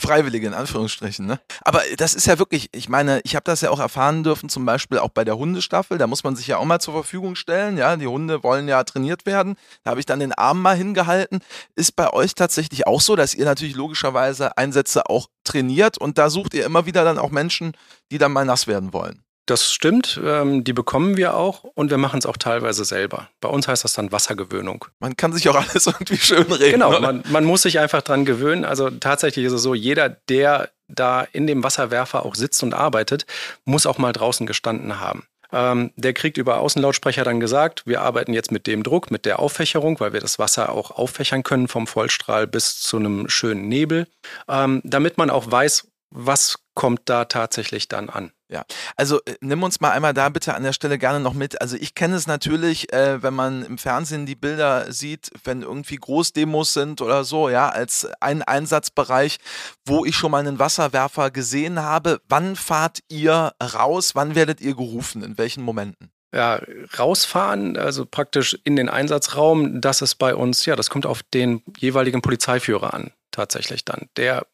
Freiwillige 0.00 0.46
in 0.46 0.54
Anführungsstrichen, 0.54 1.26
ne? 1.26 1.38
Aber 1.62 1.82
das 1.96 2.14
ist 2.14 2.26
ja 2.26 2.38
wirklich, 2.38 2.68
ich 2.72 2.88
meine, 2.88 3.20
ich 3.24 3.36
habe 3.36 3.44
das 3.44 3.60
ja 3.60 3.70
auch 3.70 3.78
erfahren 3.78 4.24
dürfen, 4.24 4.48
zum 4.48 4.64
Beispiel 4.64 4.98
auch 4.98 5.10
bei 5.10 5.24
der 5.24 5.36
Hundestaffel, 5.36 5.98
da 5.98 6.06
muss 6.06 6.24
man 6.24 6.36
sich 6.36 6.46
ja 6.46 6.56
auch 6.56 6.64
mal 6.64 6.80
zur 6.80 6.94
Verfügung 6.94 7.36
stellen, 7.36 7.76
ja, 7.76 7.96
die 7.96 8.06
Hunde 8.06 8.42
wollen 8.42 8.66
ja 8.66 8.82
trainiert 8.82 9.26
werden. 9.26 9.56
Da 9.84 9.90
habe 9.90 10.00
ich 10.00 10.06
dann 10.06 10.20
den 10.20 10.32
Arm 10.32 10.62
mal 10.62 10.76
hingehalten. 10.76 11.40
Ist 11.76 11.96
bei 11.96 12.12
euch 12.12 12.34
tatsächlich 12.34 12.86
auch 12.86 13.00
so, 13.00 13.14
dass 13.14 13.34
ihr 13.34 13.44
natürlich 13.44 13.76
logischerweise 13.76 14.56
Einsätze 14.56 15.08
auch 15.08 15.28
trainiert 15.44 15.98
und 15.98 16.18
da 16.18 16.30
sucht 16.30 16.54
ihr 16.54 16.64
immer 16.64 16.86
wieder 16.86 17.04
dann 17.04 17.18
auch 17.18 17.30
Menschen, 17.30 17.72
die 18.10 18.18
dann 18.18 18.32
mal 18.32 18.44
nass 18.44 18.66
werden 18.66 18.92
wollen? 18.92 19.22
Das 19.50 19.72
stimmt, 19.72 20.20
ähm, 20.24 20.62
die 20.62 20.72
bekommen 20.72 21.16
wir 21.16 21.34
auch 21.34 21.64
und 21.64 21.90
wir 21.90 21.98
machen 21.98 22.20
es 22.20 22.26
auch 22.26 22.36
teilweise 22.36 22.84
selber. 22.84 23.30
Bei 23.40 23.48
uns 23.48 23.66
heißt 23.66 23.82
das 23.82 23.94
dann 23.94 24.12
Wassergewöhnung. 24.12 24.84
Man 25.00 25.16
kann 25.16 25.32
sich 25.32 25.48
auch 25.48 25.56
alles 25.56 25.86
irgendwie 25.88 26.18
schön 26.18 26.52
reden. 26.52 26.74
Genau, 26.74 27.00
man, 27.00 27.24
man, 27.28 27.44
muss 27.44 27.62
sich 27.62 27.80
einfach 27.80 28.02
dran 28.02 28.24
gewöhnen. 28.24 28.64
Also 28.64 28.90
tatsächlich 28.90 29.44
ist 29.44 29.52
es 29.52 29.62
so, 29.62 29.74
jeder, 29.74 30.08
der 30.08 30.70
da 30.86 31.22
in 31.32 31.48
dem 31.48 31.64
Wasserwerfer 31.64 32.24
auch 32.24 32.36
sitzt 32.36 32.62
und 32.62 32.74
arbeitet, 32.74 33.26
muss 33.64 33.86
auch 33.86 33.98
mal 33.98 34.12
draußen 34.12 34.46
gestanden 34.46 35.00
haben. 35.00 35.24
Ähm, 35.52 35.90
der 35.96 36.12
kriegt 36.12 36.36
über 36.36 36.60
Außenlautsprecher 36.60 37.24
dann 37.24 37.40
gesagt, 37.40 37.82
wir 37.86 38.02
arbeiten 38.02 38.32
jetzt 38.32 38.52
mit 38.52 38.68
dem 38.68 38.84
Druck, 38.84 39.10
mit 39.10 39.24
der 39.26 39.40
Auffächerung, 39.40 39.98
weil 39.98 40.12
wir 40.12 40.20
das 40.20 40.38
Wasser 40.38 40.70
auch 40.70 40.92
auffächern 40.92 41.42
können 41.42 41.66
vom 41.66 41.88
Vollstrahl 41.88 42.46
bis 42.46 42.78
zu 42.78 42.98
einem 42.98 43.28
schönen 43.28 43.68
Nebel, 43.68 44.06
ähm, 44.48 44.80
damit 44.84 45.18
man 45.18 45.28
auch 45.28 45.50
weiß, 45.50 45.88
was 46.10 46.56
kommt 46.74 47.02
da 47.06 47.24
tatsächlich 47.24 47.88
dann 47.88 48.08
an. 48.08 48.32
Ja, 48.48 48.64
also 48.96 49.20
äh, 49.26 49.36
nimm 49.40 49.62
uns 49.62 49.80
mal 49.80 49.92
einmal 49.92 50.12
da 50.12 50.28
bitte 50.28 50.54
an 50.54 50.64
der 50.64 50.72
Stelle 50.72 50.98
gerne 50.98 51.20
noch 51.20 51.34
mit. 51.34 51.60
Also 51.60 51.76
ich 51.76 51.94
kenne 51.94 52.16
es 52.16 52.26
natürlich, 52.26 52.92
äh, 52.92 53.22
wenn 53.22 53.34
man 53.34 53.64
im 53.64 53.78
Fernsehen 53.78 54.26
die 54.26 54.34
Bilder 54.34 54.92
sieht, 54.92 55.30
wenn 55.44 55.62
irgendwie 55.62 55.96
Großdemos 55.96 56.72
sind 56.72 57.00
oder 57.00 57.22
so, 57.22 57.48
ja, 57.48 57.68
als 57.68 58.08
ein 58.20 58.42
Einsatzbereich, 58.42 59.38
wo 59.86 60.04
ich 60.04 60.16
schon 60.16 60.32
mal 60.32 60.38
einen 60.38 60.58
Wasserwerfer 60.58 61.30
gesehen 61.30 61.80
habe. 61.80 62.20
Wann 62.28 62.56
fahrt 62.56 63.00
ihr 63.08 63.52
raus? 63.62 64.16
Wann 64.16 64.34
werdet 64.34 64.60
ihr 64.60 64.74
gerufen? 64.74 65.22
In 65.22 65.38
welchen 65.38 65.62
Momenten? 65.62 66.10
ja, 66.32 66.60
rausfahren, 66.96 67.76
also 67.76 68.06
praktisch 68.06 68.56
in 68.64 68.76
den 68.76 68.88
Einsatzraum, 68.88 69.80
das 69.80 70.00
ist 70.00 70.14
bei 70.16 70.34
uns, 70.34 70.64
ja, 70.64 70.76
das 70.76 70.90
kommt 70.90 71.06
auf 71.06 71.22
den 71.22 71.62
jeweiligen 71.78 72.22
Polizeiführer 72.22 72.94
an, 72.94 73.10
tatsächlich 73.32 73.84
dann, 73.84 74.08
der 74.16 74.46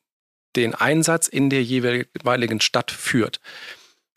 den 0.56 0.74
Einsatz 0.74 1.28
in 1.28 1.50
der 1.50 1.62
jeweiligen 1.62 2.60
Stadt 2.60 2.90
führt. 2.90 3.40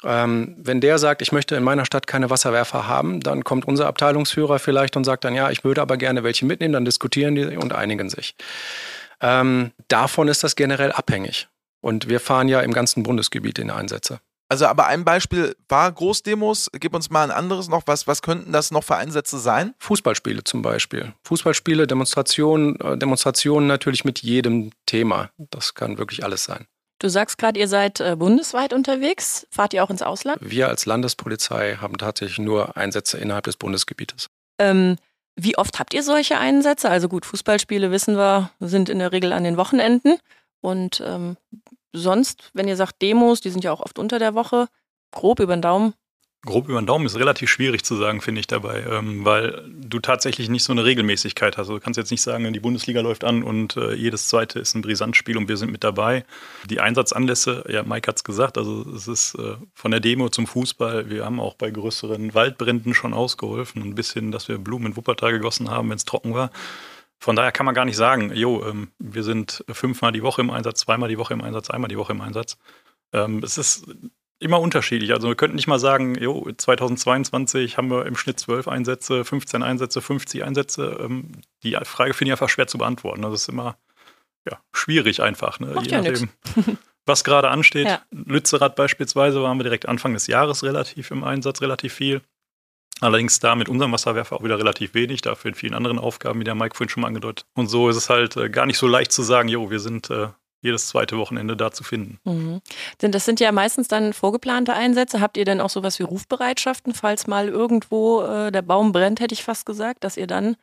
Ähm, 0.03 0.55
wenn 0.57 0.79
der 0.79 0.97
sagt, 0.97 1.21
ich 1.21 1.31
möchte 1.31 1.55
in 1.55 1.63
meiner 1.63 1.85
Stadt 1.85 2.07
keine 2.07 2.29
Wasserwerfer 2.29 2.87
haben, 2.87 3.19
dann 3.19 3.43
kommt 3.43 3.67
unser 3.67 3.87
Abteilungsführer 3.87 4.59
vielleicht 4.59 4.95
und 4.95 5.03
sagt 5.03 5.25
dann, 5.25 5.35
ja, 5.35 5.49
ich 5.49 5.63
würde 5.63 5.81
aber 5.81 5.97
gerne 5.97 6.23
welche 6.23 6.45
mitnehmen, 6.45 6.73
dann 6.73 6.85
diskutieren 6.85 7.35
die 7.35 7.57
und 7.57 7.73
einigen 7.73 8.09
sich. 8.09 8.35
Ähm, 9.21 9.71
davon 9.89 10.29
ist 10.29 10.43
das 10.43 10.55
generell 10.55 10.93
abhängig. 10.93 11.47
Und 11.81 12.07
wir 12.07 12.19
fahren 12.19 12.47
ja 12.47 12.61
im 12.61 12.73
ganzen 12.73 13.03
Bundesgebiet 13.03 13.59
in 13.59 13.71
Einsätze. 13.71 14.19
Also, 14.49 14.65
aber 14.65 14.87
ein 14.87 15.05
Beispiel 15.05 15.55
war 15.67 15.91
Großdemos. 15.91 16.71
Gib 16.73 16.95
uns 16.95 17.11
mal 17.11 17.23
ein 17.23 17.31
anderes 17.31 17.69
noch. 17.69 17.83
Was, 17.85 18.07
was 18.07 18.23
könnten 18.23 18.51
das 18.51 18.71
noch 18.71 18.83
für 18.83 18.95
Einsätze 18.95 19.37
sein? 19.37 19.75
Fußballspiele 19.77 20.43
zum 20.43 20.63
Beispiel. 20.63 21.13
Fußballspiele, 21.23 21.85
Demonstrationen, 21.85 22.79
äh, 22.79 22.97
Demonstrationen 22.97 23.67
natürlich 23.67 24.05
mit 24.05 24.19
jedem 24.19 24.71
Thema. 24.87 25.29
Das 25.37 25.75
kann 25.75 25.99
wirklich 25.99 26.23
alles 26.23 26.45
sein. 26.45 26.65
Du 26.97 27.09
sagst 27.09 27.37
gerade, 27.37 27.59
ihr 27.59 27.67
seid 27.67 27.99
äh, 27.99 28.15
bundesweit 28.17 28.73
unterwegs. 28.73 29.47
Fahrt 29.51 29.73
ihr 29.73 29.83
auch 29.83 29.91
ins 29.91 30.01
Ausland? 30.01 30.39
Wir 30.41 30.67
als 30.67 30.87
Landespolizei 30.87 31.77
haben 31.79 31.97
tatsächlich 31.97 32.39
nur 32.39 32.75
Einsätze 32.75 33.19
innerhalb 33.19 33.45
des 33.45 33.55
Bundesgebietes. 33.55 34.29
Ähm, 34.59 34.97
wie 35.35 35.57
oft 35.57 35.79
habt 35.79 35.93
ihr 35.93 36.03
solche 36.03 36.39
Einsätze? 36.39 36.89
Also 36.89 37.07
gut, 37.07 37.25
Fußballspiele 37.25 37.91
wissen 37.91 38.17
wir, 38.17 38.49
sind 38.59 38.89
in 38.89 38.99
der 38.99 39.11
Regel 39.11 39.31
an 39.31 39.43
den 39.43 39.57
Wochenenden. 39.57 40.17
Und 40.59 41.01
ähm, 41.05 41.37
sonst, 41.93 42.51
wenn 42.53 42.67
ihr 42.67 42.75
sagt 42.75 43.01
Demos, 43.01 43.41
die 43.41 43.49
sind 43.49 43.63
ja 43.63 43.71
auch 43.71 43.81
oft 43.81 43.99
unter 43.99 44.19
der 44.19 44.35
Woche, 44.35 44.67
grob 45.11 45.39
über 45.39 45.55
den 45.55 45.61
Daumen, 45.61 45.93
Grob 46.45 46.69
über 46.69 46.79
den 46.79 46.85
Daumen 46.85 47.05
ist 47.05 47.19
relativ 47.19 47.49
schwierig 47.49 47.83
zu 47.83 47.97
sagen, 47.97 48.21
finde 48.21 48.39
ich 48.39 48.47
dabei, 48.47 48.85
ähm, 48.89 49.25
weil 49.25 49.61
du 49.67 49.99
tatsächlich 49.99 50.47
nicht 50.47 50.63
so 50.63 50.71
eine 50.71 50.85
Regelmäßigkeit 50.85 51.57
hast. 51.57 51.67
Also 51.67 51.73
du 51.73 51.79
kannst 51.81 51.97
jetzt 51.97 52.11
nicht 52.11 52.21
sagen, 52.21 52.53
die 52.53 52.61
Bundesliga 52.61 53.01
läuft 53.01 53.25
an 53.25 53.43
und 53.43 53.75
äh, 53.75 53.93
jedes 53.93 54.29
zweite 54.29 54.57
ist 54.57 54.73
ein 54.73 54.81
Brisantspiel 54.81 55.35
und 55.35 55.49
wir 55.49 55.57
sind 55.57 55.69
mit 55.69 55.83
dabei. 55.83 56.23
Die 56.69 56.79
Einsatzanlässe, 56.79 57.65
ja, 57.67 57.83
Mike 57.83 58.07
hat 58.07 58.15
es 58.15 58.23
gesagt, 58.23 58.57
also 58.57 58.89
es 58.95 59.09
ist 59.09 59.35
äh, 59.35 59.55
von 59.73 59.91
der 59.91 59.99
Demo 59.99 60.29
zum 60.29 60.47
Fußball. 60.47 61.09
Wir 61.09 61.25
haben 61.25 61.41
auch 61.41 61.55
bei 61.55 61.71
größeren 61.71 62.33
Waldbränden 62.33 62.93
schon 62.93 63.13
ausgeholfen, 63.13 63.81
ein 63.81 63.95
bisschen, 63.95 64.31
dass 64.31 64.47
wir 64.47 64.59
Blumen 64.59 64.85
in 64.85 64.95
Wuppertal 64.95 65.33
gegossen 65.33 65.69
haben, 65.69 65.89
wenn 65.89 65.97
es 65.97 66.05
trocken 66.05 66.33
war. 66.33 66.51
Von 67.19 67.35
daher 67.35 67.51
kann 67.51 67.65
man 67.65 67.75
gar 67.75 67.85
nicht 67.85 67.97
sagen, 67.97 68.33
jo, 68.33 68.65
ähm, 68.65 68.91
wir 68.97 69.23
sind 69.23 69.63
fünfmal 69.69 70.11
die 70.11 70.23
Woche 70.23 70.41
im 70.41 70.49
Einsatz, 70.49 70.81
zweimal 70.81 71.09
die 71.09 71.17
Woche 71.17 71.33
im 71.33 71.41
Einsatz, 71.41 71.69
einmal 71.69 71.89
die 71.89 71.97
Woche 71.97 72.13
im 72.13 72.21
Einsatz. 72.21 72.57
Ähm, 73.11 73.41
es 73.43 73.57
ist 73.57 73.85
immer 74.39 74.59
unterschiedlich. 74.61 75.11
Also 75.11 75.27
wir 75.27 75.35
könnten 75.35 75.57
nicht 75.57 75.67
mal 75.67 75.79
sagen, 75.79 76.15
jo, 76.15 76.49
2022 76.49 77.77
haben 77.77 77.91
wir 77.91 78.05
im 78.05 78.15
Schnitt 78.15 78.39
12 78.39 78.67
Einsätze, 78.67 79.25
15 79.25 79.63
Einsätze, 79.63 80.01
50 80.01 80.43
Einsätze. 80.43 80.97
Ähm, 81.01 81.33
die 81.63 81.77
Frage 81.83 82.13
finde 82.13 82.29
ich 82.29 82.33
einfach 82.33 82.49
schwer 82.49 82.67
zu 82.67 82.77
beantworten. 82.77 83.21
Das 83.21 83.33
ist 83.33 83.49
immer 83.49 83.77
ja, 84.49 84.59
schwierig 84.71 85.21
einfach. 85.21 85.59
Ne? 85.59 85.67
Macht 85.67 85.87
Je 85.87 85.91
ja 85.91 86.01
nachdem, 86.01 86.29
was 87.05 87.23
gerade 87.23 87.49
ansteht. 87.49 87.87
Ja. 87.87 88.01
Lützerath 88.11 88.75
beispielsweise 88.75 89.43
waren 89.43 89.57
wir 89.59 89.63
direkt 89.63 89.87
Anfang 89.87 90.13
des 90.13 90.27
Jahres 90.27 90.63
relativ 90.63 91.11
im 91.11 91.23
Einsatz, 91.23 91.61
relativ 91.61 91.93
viel. 91.93 92.21
Allerdings 93.01 93.39
da 93.39 93.55
mit 93.55 93.69
unserem 93.69 93.91
Wasserwerfer 93.91 94.35
auch 94.35 94.43
wieder 94.43 94.59
relativ 94.59 94.93
wenig, 94.93 95.21
dafür 95.21 95.49
in 95.49 95.55
vielen 95.55 95.73
anderen 95.73 95.99
Aufgaben, 95.99 96.39
wie 96.39 96.43
der 96.43 96.55
Mike 96.55 96.75
vorhin 96.75 96.89
schon 96.89 97.01
mal 97.01 97.07
angedeutet. 97.07 97.45
Und 97.55 97.67
so 97.67 97.89
ist 97.89 97.95
es 97.95 98.09
halt 98.09 98.35
äh, 98.35 98.49
gar 98.49 98.65
nicht 98.65 98.77
so 98.77 98.87
leicht 98.87 99.11
zu 99.11 99.23
sagen, 99.23 99.47
jo, 99.47 99.69
wir 99.69 99.79
sind 99.79 100.09
äh, 100.09 100.27
jedes 100.61 100.89
zweite 100.89 101.17
Wochenende 101.17 101.55
da 101.55 101.71
zu 101.71 101.83
finden. 101.83 102.19
Mhm. 102.25 102.61
Denn 103.01 103.11
das 103.11 103.25
sind 103.25 103.39
ja 103.39 103.51
meistens 103.51 103.87
dann 103.87 104.13
vorgeplante 104.13 104.73
Einsätze. 104.73 105.21
Habt 105.21 105.37
ihr 105.37 105.45
denn 105.45 105.61
auch 105.61 105.69
sowas 105.69 105.99
wie 105.99 106.03
Rufbereitschaften, 106.03 106.93
falls 106.93 107.27
mal 107.27 107.47
irgendwo 107.47 108.21
äh, 108.23 108.51
der 108.51 108.61
Baum 108.61 108.91
brennt, 108.91 109.21
hätte 109.21 109.33
ich 109.33 109.43
fast 109.43 109.65
gesagt, 109.65 110.03
dass 110.03 110.17
ihr 110.17 110.27
dann. 110.27 110.57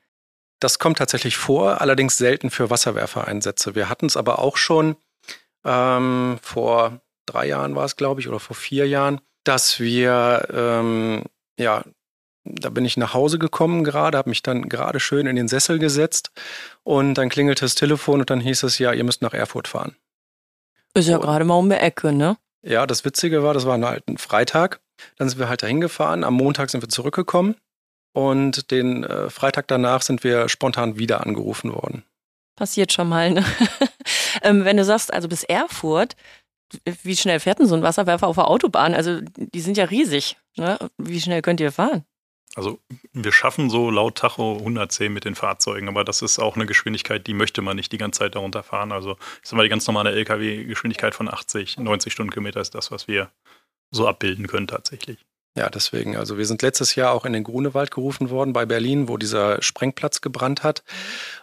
Das 0.60 0.78
kommt 0.78 0.98
tatsächlich 0.98 1.36
vor, 1.36 1.80
allerdings 1.80 2.16
selten 2.18 2.50
für 2.50 2.70
Wasserwerfereinsätze. 2.70 3.74
Wir 3.74 3.88
hatten 3.88 4.06
es 4.06 4.16
aber 4.16 4.38
auch 4.38 4.56
schon 4.56 4.96
ähm, 5.64 6.38
vor 6.42 7.00
drei 7.26 7.46
Jahren 7.46 7.74
war 7.74 7.84
es, 7.84 7.96
glaube 7.96 8.20
ich, 8.20 8.28
oder 8.28 8.40
vor 8.40 8.56
vier 8.56 8.86
Jahren, 8.86 9.20
dass 9.44 9.80
wir 9.80 10.46
ähm, 10.52 11.24
ja 11.58 11.84
da 12.46 12.70
bin 12.70 12.84
ich 12.84 12.96
nach 12.96 13.14
Hause 13.14 13.38
gekommen 13.38 13.84
gerade, 13.84 14.18
habe 14.18 14.30
mich 14.30 14.42
dann 14.42 14.68
gerade 14.68 15.00
schön 15.00 15.26
in 15.26 15.36
den 15.36 15.48
Sessel 15.48 15.78
gesetzt 15.78 16.30
und 16.82 17.14
dann 17.14 17.28
klingelte 17.28 17.64
das 17.64 17.74
Telefon 17.74 18.20
und 18.20 18.30
dann 18.30 18.40
hieß 18.40 18.62
es, 18.62 18.78
ja, 18.78 18.92
ihr 18.92 19.04
müsst 19.04 19.22
nach 19.22 19.34
Erfurt 19.34 19.68
fahren. 19.68 19.96
Ist 20.94 21.08
ja 21.08 21.18
gerade 21.18 21.44
mal 21.44 21.54
um 21.54 21.68
die 21.68 21.76
Ecke, 21.76 22.12
ne? 22.12 22.36
Ja, 22.62 22.86
das 22.86 23.04
Witzige 23.04 23.42
war, 23.42 23.54
das 23.54 23.66
war 23.66 23.80
halt 23.80 24.08
ein 24.08 24.18
Freitag. 24.18 24.80
Dann 25.18 25.28
sind 25.28 25.38
wir 25.38 25.48
halt 25.48 25.62
dahin 25.62 25.80
gefahren. 25.80 26.24
Am 26.24 26.34
Montag 26.34 26.70
sind 26.70 26.82
wir 26.82 26.88
zurückgekommen 26.88 27.54
und 28.12 28.70
den 28.70 29.04
äh, 29.04 29.28
Freitag 29.28 29.68
danach 29.68 30.02
sind 30.02 30.24
wir 30.24 30.48
spontan 30.48 30.98
wieder 30.98 31.24
angerufen 31.24 31.72
worden. 31.72 32.02
Passiert 32.56 32.92
schon 32.92 33.08
mal, 33.08 33.30
ne? 33.30 33.44
ähm, 34.42 34.64
wenn 34.64 34.78
du 34.78 34.84
sagst, 34.84 35.12
also 35.12 35.28
bis 35.28 35.44
Erfurt, 35.44 36.16
wie 37.02 37.16
schnell 37.16 37.40
fährt 37.40 37.58
denn 37.58 37.66
so 37.66 37.74
ein 37.74 37.82
Wasserwerfer 37.82 38.26
auf 38.26 38.36
der 38.36 38.48
Autobahn? 38.48 38.94
Also 38.94 39.20
die 39.20 39.60
sind 39.60 39.76
ja 39.76 39.84
riesig. 39.84 40.36
Ne? 40.56 40.78
Wie 40.98 41.20
schnell 41.20 41.42
könnt 41.42 41.60
ihr 41.60 41.72
fahren? 41.72 42.04
Also 42.56 42.80
wir 43.12 43.32
schaffen 43.32 43.68
so 43.68 43.90
laut 43.90 44.16
Tacho 44.16 44.56
110 44.56 45.12
mit 45.12 45.26
den 45.26 45.34
Fahrzeugen, 45.34 45.88
aber 45.88 46.04
das 46.04 46.22
ist 46.22 46.38
auch 46.38 46.56
eine 46.56 46.64
Geschwindigkeit, 46.64 47.26
die 47.26 47.34
möchte 47.34 47.60
man 47.60 47.76
nicht 47.76 47.92
die 47.92 47.98
ganze 47.98 48.20
Zeit 48.20 48.34
darunter 48.34 48.62
fahren. 48.62 48.92
Also 48.92 49.18
ich 49.42 49.48
sag 49.48 49.58
mal, 49.58 49.62
die 49.62 49.68
ganz 49.68 49.86
normale 49.86 50.12
LKW-Geschwindigkeit 50.12 51.14
von 51.14 51.28
80, 51.28 51.76
90 51.76 52.14
Stundenkilometer 52.14 52.62
ist 52.62 52.74
das, 52.74 52.90
was 52.90 53.08
wir 53.08 53.30
so 53.90 54.08
abbilden 54.08 54.46
können 54.46 54.66
tatsächlich. 54.66 55.18
Ja, 55.54 55.68
deswegen. 55.68 56.16
Also 56.16 56.38
wir 56.38 56.46
sind 56.46 56.62
letztes 56.62 56.94
Jahr 56.94 57.12
auch 57.12 57.26
in 57.26 57.34
den 57.34 57.44
Grunewald 57.44 57.90
gerufen 57.90 58.30
worden 58.30 58.54
bei 58.54 58.64
Berlin, 58.64 59.08
wo 59.08 59.18
dieser 59.18 59.60
Sprengplatz 59.62 60.22
gebrannt 60.22 60.62
hat. 60.62 60.82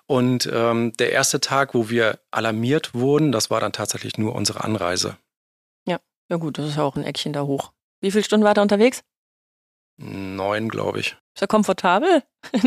Und 0.08 0.50
ähm, 0.52 0.94
der 0.98 1.12
erste 1.12 1.42
Tag, 1.42 1.76
wo 1.76 1.90
wir 1.90 2.20
alarmiert 2.32 2.96
wurden, 2.96 3.32
das 3.32 3.52
war 3.52 3.60
dann 3.60 3.72
tatsächlich 3.72 4.18
nur 4.18 4.34
unsere 4.34 4.64
Anreise. 4.64 5.18
Ja, 5.88 6.00
ja 6.30 6.38
gut, 6.38 6.58
das 6.58 6.70
ist 6.70 6.78
ja 6.78 6.84
auch 6.84 6.96
ein 6.96 7.04
Eckchen 7.04 7.34
da 7.34 7.44
hoch. 7.44 7.72
Wie 8.02 8.12
viele 8.12 8.24
Stunden 8.24 8.46
war 8.46 8.56
er 8.56 8.62
unterwegs? 8.64 9.04
Neun, 9.98 10.70
glaube 10.70 11.00
ich. 11.00 11.16
Ist 11.36 11.42
er 11.42 11.48
komfortabel 11.48 12.24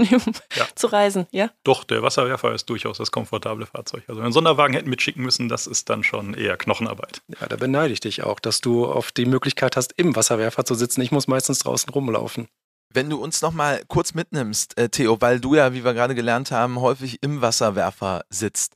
ja. 0.57 0.67
zu 0.75 0.89
reisen, 0.89 1.27
ja? 1.31 1.51
Doch, 1.63 1.85
der 1.85 2.03
Wasserwerfer 2.03 2.53
ist 2.53 2.69
durchaus 2.69 2.99
das 2.99 3.13
komfortable 3.13 3.67
Fahrzeug. 3.67 4.05
Also 4.09 4.21
einen 4.21 4.33
Sonderwagen 4.33 4.75
hätten 4.75 4.91
mitschicken 4.91 5.23
müssen, 5.23 5.49
das 5.49 5.67
ist 5.67 5.89
dann 5.89 6.03
schon 6.03 6.35
eher 6.35 6.57
Knochenarbeit. 6.57 7.23
Ja, 7.41 7.47
da 7.47 7.57
beneide 7.57 7.93
ich 7.93 8.01
dich 8.01 8.25
auch, 8.25 8.41
dass 8.41 8.61
du 8.61 8.87
oft 8.87 9.17
die 9.17 9.27
Möglichkeit 9.27 9.77
hast, 9.77 9.93
im 9.97 10.17
Wasserwerfer 10.17 10.65
zu 10.65 10.75
sitzen. 10.75 11.01
Ich 11.01 11.13
muss 11.13 11.29
meistens 11.29 11.61
draußen 11.61 11.91
rumlaufen. 11.91 12.49
Wenn 12.93 13.11
du 13.11 13.23
uns 13.23 13.43
noch 13.43 13.53
mal 13.53 13.83
kurz 13.89 14.15
mitnimmst, 14.15 14.79
äh, 14.79 14.89
Theo, 14.89 15.21
weil 15.21 15.39
du 15.39 15.55
ja, 15.55 15.73
wie 15.73 15.85
wir 15.85 15.95
gerade 15.95 16.15
gelernt 16.15 16.51
haben, 16.51 16.81
häufig 16.81 17.23
im 17.23 17.43
Wasserwerfer 17.43 18.25
sitzt. 18.31 18.75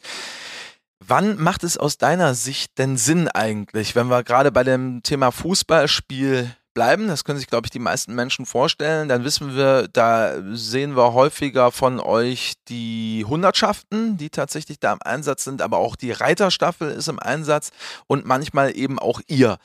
Wann 1.04 1.40
macht 1.40 1.64
es 1.64 1.78
aus 1.78 1.97
deiner 1.97 2.35
Sicht 2.35 2.78
denn 2.78 2.97
Sinn 2.97 3.28
eigentlich, 3.28 3.97
wenn 3.97 4.09
wir 4.09 4.23
gerade 4.23 4.52
bei 4.52 4.62
dem 4.62 5.02
Thema 5.02 5.30
Fußballspiel 5.33 6.54
bleiben. 6.80 7.08
Das 7.08 7.25
können 7.25 7.38
sich, 7.38 7.46
glaube 7.46 7.66
ich, 7.66 7.70
die 7.70 7.78
meisten 7.78 8.14
Menschen 8.14 8.46
vorstellen. 8.46 9.10
Dann 9.10 9.22
wissen 9.22 9.54
wir, 9.54 9.87
da 9.92 10.37
sehen 10.54 10.96
wir 10.96 11.12
häufiger 11.12 11.72
von 11.72 12.00
euch 12.00 12.54
die 12.68 13.22
Hundertschaften, 13.28 14.16
die 14.16 14.30
tatsächlich 14.30 14.80
da 14.80 14.94
im 14.94 15.02
Einsatz 15.02 15.44
sind, 15.44 15.60
aber 15.60 15.76
auch 15.76 15.94
die 15.94 16.10
Reiterstaffel 16.10 16.90
ist 16.90 17.08
im 17.08 17.18
Einsatz 17.18 17.70
und 18.06 18.25
manchmal 18.25 18.75
eben 18.75 18.99
auch 18.99 19.20
ihr. 19.28 19.58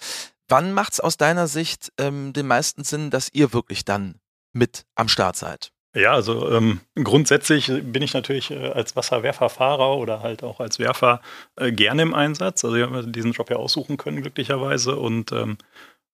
Wann 0.49 0.73
macht 0.73 0.91
es 0.91 0.99
aus 0.99 1.15
deiner 1.15 1.47
Sicht 1.47 1.93
ähm, 1.97 2.33
den 2.33 2.47
meisten 2.47 2.83
Sinn, 2.83 3.11
dass 3.11 3.29
ihr 3.31 3.53
wirklich 3.53 3.85
dann 3.85 4.15
mit 4.51 4.83
am 4.95 5.07
Start 5.07 5.37
seid? 5.37 5.71
Ja, 5.95 6.11
also 6.11 6.51
ähm, 6.51 6.81
grundsätzlich 7.01 7.67
bin 7.67 8.01
ich 8.01 8.13
natürlich 8.13 8.51
äh, 8.51 8.71
als 8.71 8.97
Wasserwerferfahrer 8.97 9.95
oder 9.95 10.21
halt 10.21 10.43
auch 10.43 10.59
als 10.59 10.79
Werfer 10.79 11.21
äh, 11.55 11.71
gerne 11.71 12.01
im 12.01 12.13
Einsatz. 12.13 12.65
Also 12.65 12.75
ich 12.75 12.83
habe 12.83 13.07
diesen 13.07 13.31
Job 13.31 13.49
ja 13.49 13.55
aussuchen 13.55 13.95
können, 13.95 14.21
glücklicherweise. 14.21 14.97
Und 14.97 15.31
ähm, 15.31 15.57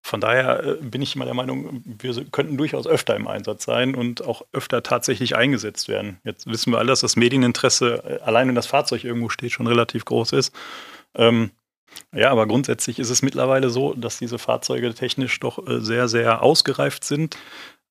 von 0.02 0.20
daher 0.20 0.64
äh, 0.64 0.74
bin 0.82 1.02
ich 1.02 1.16
immer 1.16 1.26
der 1.26 1.34
Meinung, 1.34 1.84
wir 1.86 2.26
könnten 2.26 2.58
durchaus 2.58 2.88
öfter 2.88 3.16
im 3.16 3.28
Einsatz 3.28 3.66
sein 3.66 3.96
und 3.96 4.24
auch 4.24 4.44
öfter 4.52 4.84
tatsächlich 4.84 5.36
eingesetzt 5.36 5.88
werden. 5.88 6.20
Jetzt 6.24 6.48
wissen 6.48 6.74
wir 6.74 6.80
alle, 6.80 6.88
dass 6.88 7.02
das 7.02 7.16
Medieninteresse 7.16 8.04
äh, 8.06 8.20
allein 8.22 8.48
wenn 8.48 8.56
das 8.56 8.68
Fahrzeug 8.68 9.04
irgendwo 9.04 9.30
steht 9.30 9.52
schon 9.52 9.68
relativ 9.68 10.06
groß 10.06 10.34
ist. 10.34 10.54
Ähm, 11.16 11.52
ja, 12.14 12.32
aber 12.32 12.48
grundsätzlich 12.48 13.00
ist 13.00 13.10
es 13.10 13.22
mittlerweile 13.22 13.70
so, 13.70 13.94
dass 13.94 14.18
diese 14.18 14.40
Fahrzeuge 14.40 14.94
technisch 14.94 15.40
doch 15.40 15.66
äh, 15.68 15.82
sehr, 15.82 16.08
sehr 16.08 16.42
ausgereift 16.42 17.04
sind. 17.04 17.38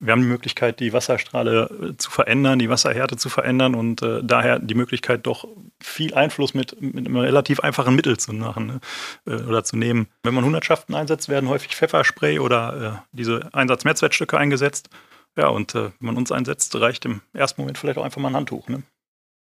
Wir 0.03 0.13
haben 0.13 0.23
die 0.23 0.29
Möglichkeit, 0.29 0.81
die 0.81 0.95
Wasserstrahle 0.95 1.93
äh, 1.93 1.97
zu 1.99 2.11
verändern, 2.11 2.59
die 2.59 2.71
Wasserhärte 2.71 3.17
zu 3.17 3.29
verändern 3.29 3.75
und 3.75 4.01
äh, 4.01 4.21
daher 4.23 4.59
die 4.59 4.75
Möglichkeit, 4.75 5.27
doch 5.27 5.47
viel 5.79 6.15
Einfluss 6.15 6.55
mit, 6.55 6.81
mit 6.81 7.07
einem 7.07 7.17
relativ 7.17 7.61
einfachen 7.61 7.95
Mittel 7.95 8.17
zu 8.17 8.33
machen 8.33 8.67
ne? 8.67 8.81
äh, 9.27 9.43
oder 9.43 9.63
zu 9.63 9.77
nehmen. 9.77 10.09
Wenn 10.23 10.35
man 10.35 10.45
Hundertschaften 10.45 10.95
einsetzt, 10.95 11.29
werden 11.29 11.51
häufig 11.51 11.77
Pfefferspray 11.77 12.39
oder 12.39 13.03
äh, 13.03 13.09
diese 13.13 13.51
Einsatz-Mehrzweckstücke 13.53 14.39
eingesetzt. 14.39 14.89
Ja, 15.37 15.49
und 15.49 15.75
äh, 15.75 15.91
wenn 15.99 16.07
man 16.07 16.17
uns 16.17 16.33
einsetzt, 16.33 16.75
reicht 16.77 17.05
im 17.05 17.21
ersten 17.35 17.61
Moment 17.61 17.77
vielleicht 17.77 17.99
auch 17.99 18.05
einfach 18.05 18.21
mal 18.21 18.29
ein 18.29 18.37
Handtuch. 18.37 18.69
Ne? 18.69 18.83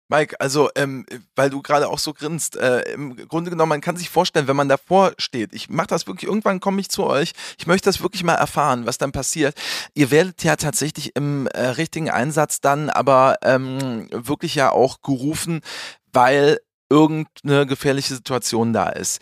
Mike, 0.08 0.40
also 0.40 0.70
ähm, 0.74 1.06
weil 1.36 1.50
du 1.50 1.62
gerade 1.62 1.88
auch 1.88 1.98
so 1.98 2.14
grinst, 2.14 2.56
äh, 2.56 2.80
im 2.92 3.16
Grunde 3.28 3.50
genommen, 3.50 3.70
man 3.70 3.80
kann 3.80 3.96
sich 3.96 4.10
vorstellen, 4.10 4.48
wenn 4.48 4.56
man 4.56 4.68
davor 4.68 5.12
steht, 5.18 5.52
ich 5.52 5.68
mache 5.68 5.88
das 5.88 6.06
wirklich, 6.06 6.28
irgendwann 6.28 6.60
komme 6.60 6.80
ich 6.80 6.88
zu 6.88 7.04
euch, 7.04 7.32
ich 7.58 7.66
möchte 7.66 7.88
das 7.88 8.02
wirklich 8.02 8.24
mal 8.24 8.34
erfahren, 8.34 8.86
was 8.86 8.98
dann 8.98 9.12
passiert. 9.12 9.54
Ihr 9.94 10.10
werdet 10.10 10.42
ja 10.44 10.56
tatsächlich 10.56 11.14
im 11.14 11.46
äh, 11.48 11.66
richtigen 11.66 12.10
Einsatz 12.10 12.60
dann 12.60 12.90
aber 12.90 13.36
ähm, 13.42 14.08
wirklich 14.10 14.54
ja 14.54 14.70
auch 14.72 15.02
gerufen, 15.02 15.60
weil 16.12 16.58
irgendeine 16.90 17.66
gefährliche 17.66 18.14
Situation 18.14 18.72
da 18.72 18.88
ist. 18.88 19.20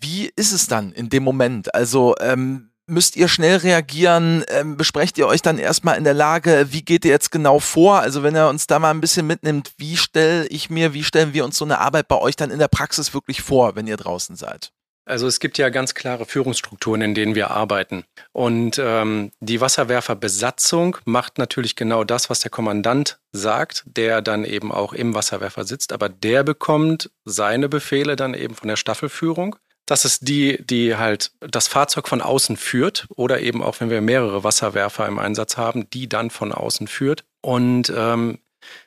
Wie 0.00 0.30
ist 0.36 0.52
es 0.52 0.68
dann 0.68 0.92
in 0.92 1.08
dem 1.08 1.22
Moment? 1.22 1.74
Also 1.74 2.14
ähm, 2.20 2.71
müsst 2.86 3.16
ihr 3.16 3.28
schnell 3.28 3.56
reagieren? 3.56 4.44
Ähm, 4.48 4.76
besprecht 4.76 5.18
ihr 5.18 5.26
euch 5.26 5.42
dann 5.42 5.58
erstmal 5.58 5.98
in 5.98 6.04
der 6.04 6.14
Lage, 6.14 6.68
wie 6.70 6.82
geht 6.82 7.04
ihr 7.04 7.10
jetzt 7.10 7.30
genau 7.30 7.58
vor? 7.58 8.00
Also 8.00 8.22
wenn 8.22 8.34
er 8.34 8.48
uns 8.48 8.66
da 8.66 8.78
mal 8.78 8.90
ein 8.90 9.00
bisschen 9.00 9.26
mitnimmt, 9.26 9.72
wie 9.78 9.96
stelle 9.96 10.46
ich 10.48 10.70
mir, 10.70 10.94
wie 10.94 11.04
stellen 11.04 11.34
wir 11.34 11.44
uns 11.44 11.56
so 11.56 11.64
eine 11.64 11.78
Arbeit 11.78 12.08
bei 12.08 12.18
euch 12.18 12.36
dann 12.36 12.50
in 12.50 12.58
der 12.58 12.68
Praxis 12.68 13.14
wirklich 13.14 13.42
vor, 13.42 13.76
wenn 13.76 13.86
ihr 13.86 13.96
draußen 13.96 14.36
seid? 14.36 14.72
Also 15.04 15.26
es 15.26 15.40
gibt 15.40 15.58
ja 15.58 15.68
ganz 15.68 15.94
klare 15.94 16.26
Führungsstrukturen, 16.26 17.02
in 17.02 17.14
denen 17.14 17.34
wir 17.34 17.50
arbeiten. 17.50 18.04
Und 18.32 18.78
ähm, 18.78 19.32
die 19.40 19.60
Wasserwerferbesatzung 19.60 20.96
macht 21.04 21.38
natürlich 21.38 21.74
genau 21.74 22.04
das, 22.04 22.30
was 22.30 22.40
der 22.40 22.52
Kommandant 22.52 23.18
sagt, 23.32 23.82
der 23.86 24.22
dann 24.22 24.44
eben 24.44 24.70
auch 24.70 24.92
im 24.92 25.14
Wasserwerfer 25.14 25.64
sitzt. 25.64 25.92
Aber 25.92 26.08
der 26.08 26.44
bekommt 26.44 27.10
seine 27.24 27.68
Befehle 27.68 28.14
dann 28.14 28.34
eben 28.34 28.54
von 28.54 28.68
der 28.68 28.76
Staffelführung. 28.76 29.56
Das 29.86 30.04
ist 30.04 30.28
die, 30.28 30.64
die 30.64 30.96
halt 30.96 31.32
das 31.40 31.68
Fahrzeug 31.68 32.08
von 32.08 32.20
außen 32.20 32.56
führt 32.56 33.06
oder 33.16 33.40
eben 33.40 33.62
auch, 33.62 33.80
wenn 33.80 33.90
wir 33.90 34.00
mehrere 34.00 34.44
Wasserwerfer 34.44 35.06
im 35.06 35.18
Einsatz 35.18 35.56
haben, 35.56 35.90
die 35.90 36.08
dann 36.08 36.30
von 36.30 36.52
außen 36.52 36.86
führt. 36.86 37.24
Und 37.40 37.92
ähm, 37.94 38.38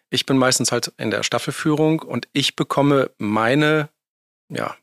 ich 0.10 0.26
bin 0.26 0.38
meistens 0.38 0.72
halt 0.72 0.94
in 0.98 1.12
der 1.12 1.24
Staffelführung 1.24 2.00
und 2.00 2.28
ich 2.32 2.56
bekomme 2.56 3.12
meine, 3.18 3.90
ja, 4.50 4.76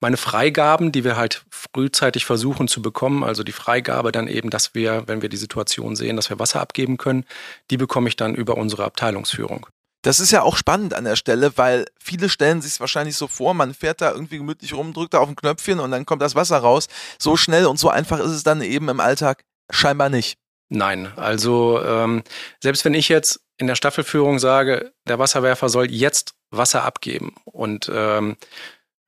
meine 0.00 0.16
Freigaben, 0.16 0.92
die 0.92 1.04
wir 1.04 1.16
halt 1.16 1.44
frühzeitig 1.50 2.24
versuchen 2.24 2.68
zu 2.68 2.82
bekommen, 2.82 3.24
also 3.24 3.42
die 3.42 3.52
Freigabe 3.52 4.12
dann 4.12 4.28
eben, 4.28 4.50
dass 4.50 4.74
wir, 4.74 5.04
wenn 5.06 5.22
wir 5.22 5.28
die 5.28 5.36
Situation 5.36 5.96
sehen, 5.96 6.16
dass 6.16 6.30
wir 6.30 6.38
Wasser 6.38 6.60
abgeben 6.60 6.98
können, 6.98 7.24
die 7.70 7.76
bekomme 7.76 8.08
ich 8.08 8.16
dann 8.16 8.34
über 8.34 8.56
unsere 8.56 8.84
Abteilungsführung. 8.84 9.66
Das 10.02 10.20
ist 10.20 10.30
ja 10.30 10.42
auch 10.42 10.56
spannend 10.56 10.94
an 10.94 11.04
der 11.04 11.16
Stelle, 11.16 11.56
weil 11.56 11.86
viele 11.98 12.28
stellen 12.28 12.62
sich 12.62 12.72
es 12.72 12.80
wahrscheinlich 12.80 13.16
so 13.16 13.26
vor, 13.26 13.54
man 13.54 13.74
fährt 13.74 14.00
da 14.00 14.12
irgendwie 14.12 14.38
gemütlich 14.38 14.74
rum, 14.74 14.92
drückt 14.92 15.14
da 15.14 15.18
auf 15.18 15.28
ein 15.28 15.36
Knöpfchen 15.36 15.80
und 15.80 15.90
dann 15.90 16.06
kommt 16.06 16.22
das 16.22 16.34
Wasser 16.34 16.58
raus. 16.58 16.86
So 17.18 17.36
schnell 17.36 17.66
und 17.66 17.78
so 17.78 17.88
einfach 17.88 18.20
ist 18.20 18.30
es 18.30 18.44
dann 18.44 18.62
eben 18.62 18.88
im 18.88 19.00
Alltag 19.00 19.44
scheinbar 19.70 20.08
nicht. 20.08 20.38
Nein, 20.68 21.12
also 21.16 21.82
ähm, 21.82 22.22
selbst 22.62 22.84
wenn 22.84 22.94
ich 22.94 23.08
jetzt 23.08 23.40
in 23.56 23.66
der 23.66 23.74
Staffelführung 23.74 24.38
sage, 24.38 24.92
der 25.08 25.18
Wasserwerfer 25.18 25.68
soll 25.68 25.90
jetzt 25.90 26.34
Wasser 26.50 26.84
abgeben 26.84 27.34
und 27.44 27.90
ähm, 27.92 28.36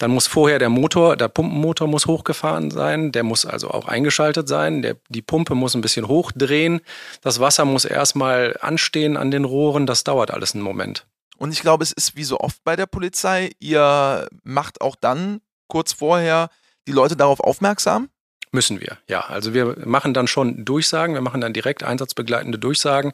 dann 0.00 0.11
muss 0.11 0.26
vorher 0.26 0.59
der 0.59 0.71
Motor, 0.71 1.14
der 1.16 1.28
Pumpenmotor 1.28 1.87
muss 1.87 2.07
hochgefahren 2.07 2.71
sein, 2.71 3.12
der 3.12 3.23
muss 3.23 3.45
also 3.45 3.71
auch 3.71 3.87
eingeschaltet 3.87 4.49
sein, 4.49 4.80
der, 4.80 4.97
die 5.11 5.21
Pumpe 5.21 5.54
muss 5.54 5.75
ein 5.75 5.83
bisschen 5.83 6.09
hochdrehen, 6.09 6.80
das 7.21 7.38
Wasser 7.38 7.66
muss 7.66 7.85
erstmal 7.85 8.57
anstehen 8.61 9.19
an 9.19 9.30
den 9.30 9.45
Rohren, 9.45 9.85
das 9.85 10.02
dauert 10.02 10.30
alles 10.30 10.54
einen 10.54 10.64
Moment. 10.64 11.07
Und 11.37 11.52
ich 11.52 11.61
glaube, 11.61 11.85
es 11.85 11.92
ist 11.92 12.16
wie 12.16 12.25
so 12.25 12.40
oft 12.40 12.64
bei 12.64 12.76
der 12.76 12.87
Polizei, 12.87 13.50
ihr 13.61 14.26
macht 14.42 14.80
auch 14.80 14.97
dann 14.97 15.42
kurz 15.69 15.92
vorher 15.92 16.49
die 16.88 16.92
Leute 16.92 17.14
darauf 17.14 17.40
aufmerksam? 17.40 18.09
Müssen 18.52 18.80
wir, 18.80 18.97
ja. 19.07 19.21
Also 19.21 19.52
wir 19.52 19.76
machen 19.85 20.14
dann 20.14 20.26
schon 20.26 20.64
Durchsagen, 20.64 21.14
wir 21.14 21.21
machen 21.21 21.42
dann 21.42 21.52
direkt 21.52 21.83
einsatzbegleitende 21.83 22.59
Durchsagen, 22.59 23.12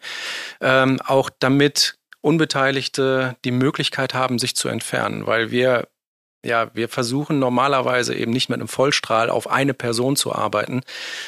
ähm, 0.61 1.01
auch 1.05 1.31
damit 1.41 1.99
Unbeteiligte 2.21 3.37
die 3.45 3.51
Möglichkeit 3.51 4.15
haben, 4.15 4.39
sich 4.39 4.55
zu 4.55 4.69
entfernen, 4.69 5.27
weil 5.27 5.51
wir 5.51 5.89
ja, 6.47 6.71
wir 6.75 6.89
versuchen 6.89 7.39
normalerweise 7.39 8.15
eben 8.15 8.33
nicht 8.33 8.49
mit 8.49 8.61
einem 8.61 8.69
Vollstrahl 8.69 9.31
auf 9.31 9.51
eine 9.51 9.75
Person 9.75 10.17
zu 10.17 10.35
arbeiten, 10.35 10.83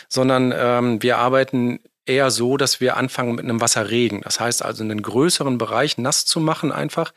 sondern 0.08 0.54
ähm, 0.56 1.02
wir 1.02 1.18
arbeiten 1.18 1.80
eher 2.06 2.30
so, 2.30 2.56
dass 2.56 2.80
wir 2.80 2.96
anfangen 2.96 3.34
mit 3.34 3.44
einem 3.44 3.60
Wasserregen. 3.60 4.22
Das 4.22 4.40
heißt 4.40 4.64
also, 4.64 4.82
einen 4.82 5.02
größeren 5.02 5.58
Bereich 5.58 5.98
nass 5.98 6.24
zu 6.24 6.40
machen, 6.40 6.72
einfach, 6.72 7.12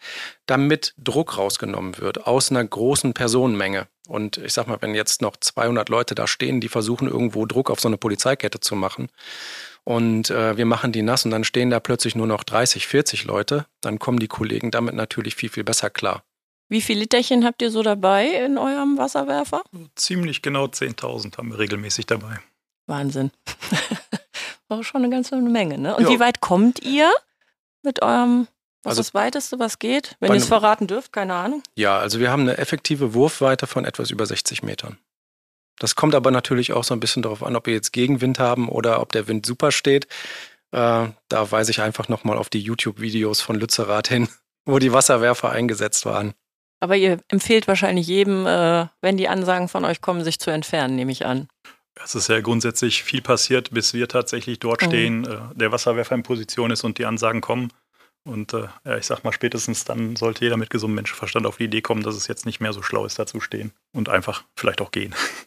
damit 0.45 0.93
Druck 0.97 1.37
rausgenommen 1.37 1.97
wird 1.97 2.27
aus 2.27 2.51
einer 2.51 2.63
großen 2.63 3.13
Personenmenge. 3.13 3.87
Und 4.07 4.37
ich 4.37 4.51
sag 4.51 4.67
mal, 4.67 4.81
wenn 4.81 4.93
jetzt 4.93 5.21
noch 5.21 5.37
200 5.37 5.87
Leute 5.87 6.15
da 6.15 6.27
stehen, 6.27 6.59
die 6.59 6.67
versuchen 6.67 7.07
irgendwo 7.07 7.45
Druck 7.45 7.69
auf 7.69 7.79
so 7.79 7.87
eine 7.87 7.97
Polizeikette 7.97 8.59
zu 8.59 8.75
machen, 8.75 9.09
und 9.83 10.29
äh, 10.29 10.57
wir 10.57 10.65
machen 10.65 10.91
die 10.91 11.01
nass 11.01 11.25
und 11.25 11.31
dann 11.31 11.43
stehen 11.43 11.71
da 11.71 11.79
plötzlich 11.79 12.15
nur 12.15 12.27
noch 12.27 12.43
30, 12.43 12.85
40 12.87 13.25
Leute, 13.25 13.65
dann 13.81 13.97
kommen 13.97 14.19
die 14.19 14.27
Kollegen 14.27 14.69
damit 14.69 14.93
natürlich 14.93 15.35
viel, 15.35 15.49
viel 15.49 15.63
besser 15.63 15.89
klar. 15.89 16.23
Wie 16.71 16.79
viele 16.79 17.01
Literchen 17.01 17.43
habt 17.43 17.61
ihr 17.61 17.69
so 17.69 17.83
dabei 17.83 18.27
in 18.27 18.57
eurem 18.57 18.97
Wasserwerfer? 18.97 19.61
Ziemlich 19.95 20.41
genau 20.41 20.67
10.000 20.67 21.37
haben 21.37 21.51
wir 21.51 21.59
regelmäßig 21.59 22.05
dabei. 22.05 22.39
Wahnsinn. 22.87 23.31
War 24.69 24.81
schon 24.81 25.03
eine 25.03 25.11
ganze 25.13 25.35
Menge, 25.35 25.77
ne? 25.77 25.97
Und 25.97 26.05
jo. 26.05 26.11
wie 26.11 26.21
weit 26.21 26.39
kommt 26.39 26.81
ihr 26.81 27.11
mit 27.83 28.01
eurem, 28.01 28.47
was 28.83 28.91
also, 28.91 29.01
ist 29.01 29.07
das 29.07 29.13
Weiteste, 29.13 29.59
was 29.59 29.79
geht? 29.79 30.15
Wenn 30.21 30.31
ihr 30.31 30.37
es 30.37 30.47
verraten 30.47 30.87
dürft, 30.87 31.11
keine 31.11 31.33
Ahnung. 31.33 31.61
Ja, 31.75 31.99
also 31.99 32.21
wir 32.21 32.31
haben 32.31 32.43
eine 32.43 32.57
effektive 32.57 33.13
Wurfweite 33.13 33.67
von 33.67 33.83
etwas 33.83 34.09
über 34.09 34.25
60 34.25 34.63
Metern. 34.63 34.97
Das 35.77 35.97
kommt 35.97 36.15
aber 36.15 36.31
natürlich 36.31 36.71
auch 36.71 36.85
so 36.85 36.93
ein 36.93 37.01
bisschen 37.01 37.21
darauf 37.21 37.43
an, 37.43 37.57
ob 37.57 37.65
wir 37.65 37.73
jetzt 37.73 37.91
Gegenwind 37.91 38.39
haben 38.39 38.69
oder 38.69 39.01
ob 39.01 39.11
der 39.11 39.27
Wind 39.27 39.45
super 39.45 39.73
steht. 39.73 40.05
Äh, 40.71 41.09
da 41.27 41.51
weise 41.51 41.71
ich 41.71 41.81
einfach 41.81 42.07
nochmal 42.07 42.37
auf 42.37 42.47
die 42.47 42.61
YouTube-Videos 42.61 43.41
von 43.41 43.57
Lützerath 43.57 44.07
hin, 44.07 44.29
wo 44.65 44.79
die 44.79 44.93
Wasserwerfer 44.93 45.49
eingesetzt 45.49 46.05
waren. 46.05 46.33
Aber 46.81 46.97
ihr 46.97 47.19
empfehlt 47.29 47.67
wahrscheinlich 47.67 48.07
jedem, 48.07 48.45
äh, 48.45 48.87
wenn 49.01 49.15
die 49.15 49.29
Ansagen 49.29 49.69
von 49.69 49.85
euch 49.85 50.01
kommen, 50.01 50.23
sich 50.23 50.39
zu 50.39 50.49
entfernen, 50.49 50.95
nehme 50.95 51.11
ich 51.11 51.25
an. 51.25 51.47
Es 52.03 52.15
ist 52.15 52.27
ja 52.27 52.41
grundsätzlich 52.41 53.03
viel 53.03 53.21
passiert, 53.21 53.71
bis 53.71 53.93
wir 53.93 54.07
tatsächlich 54.07 54.59
dort 54.59 54.81
mhm. 54.81 54.85
stehen, 54.87 55.25
äh, 55.25 55.37
der 55.53 55.71
Wasserwerfer 55.71 56.15
in 56.15 56.23
Position 56.23 56.71
ist 56.71 56.83
und 56.83 56.97
die 56.97 57.05
Ansagen 57.05 57.39
kommen. 57.39 57.71
Und 58.23 58.53
äh, 58.53 58.67
ja, 58.85 58.97
ich 58.97 59.05
sag 59.05 59.23
mal, 59.23 59.31
spätestens 59.31 59.83
dann 59.83 60.15
sollte 60.15 60.43
jeder 60.43 60.57
mit 60.57 60.69
gesundem 60.69 60.95
Menschenverstand 60.95 61.45
auf 61.45 61.57
die 61.57 61.65
Idee 61.65 61.81
kommen, 61.81 62.03
dass 62.03 62.15
es 62.15 62.27
jetzt 62.27 62.45
nicht 62.45 62.59
mehr 62.59 62.73
so 62.73 62.81
schlau 62.81 63.05
ist, 63.05 63.17
da 63.17 63.25
zu 63.25 63.39
stehen 63.39 63.73
und 63.93 64.09
einfach 64.09 64.43
vielleicht 64.55 64.81
auch 64.81 64.91
gehen. 64.91 65.15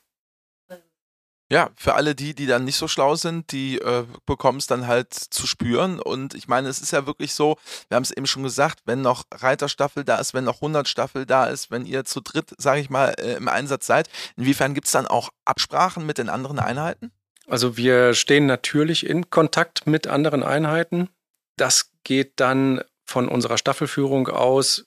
Ja, 1.55 1.71
für 1.77 1.95
alle 1.95 2.17
die, 2.17 2.35
die 2.35 2.47
dann 2.47 2.65
nicht 2.65 2.75
so 2.75 2.89
schlau 2.89 3.15
sind, 3.15 3.53
die 3.53 3.79
äh, 3.79 4.05
bekommen 4.27 4.59
es 4.59 4.67
dann 4.67 4.89
halt 4.89 5.15
zu 5.15 5.47
spüren. 5.47 6.01
Und 6.01 6.35
ich 6.35 6.49
meine, 6.49 6.69
es 6.69 6.81
ist 6.81 6.91
ja 6.91 7.07
wirklich 7.07 7.33
so, 7.33 7.59
wir 7.87 7.95
haben 7.95 8.03
es 8.03 8.11
eben 8.11 8.27
schon 8.27 8.43
gesagt, 8.43 8.81
wenn 8.87 9.03
noch 9.03 9.23
Reiterstaffel 9.33 10.03
da 10.03 10.17
ist, 10.17 10.35
wenn 10.35 10.43
noch 10.43 10.57
100 10.57 10.89
Staffel 10.89 11.27
da 11.27 11.47
ist, 11.47 11.71
wenn 11.71 11.87
ihr 11.87 12.05
zu 12.05 12.21
dritt, 12.23 12.57
sage 12.59 12.81
ich 12.81 12.91
mal, 12.91 13.15
äh, 13.21 13.35
im 13.35 13.47
Einsatz 13.47 13.87
seid, 13.87 14.11
inwiefern 14.37 14.75
gibt 14.75 14.89
es 14.89 14.93
dann 14.95 15.07
auch 15.07 15.31
Absprachen 15.45 16.05
mit 16.05 16.19
den 16.19 16.29
anderen 16.29 16.59
Einheiten? 16.59 17.13
Also 17.47 17.77
wir 17.77 18.15
stehen 18.15 18.47
natürlich 18.47 19.07
in 19.07 19.31
Kontakt 19.31 19.87
mit 19.87 20.09
anderen 20.09 20.43
Einheiten. 20.43 21.09
Das 21.57 21.93
geht 22.03 22.41
dann 22.41 22.81
von 23.05 23.29
unserer 23.29 23.59
Staffelführung 23.59 24.27
aus 24.27 24.87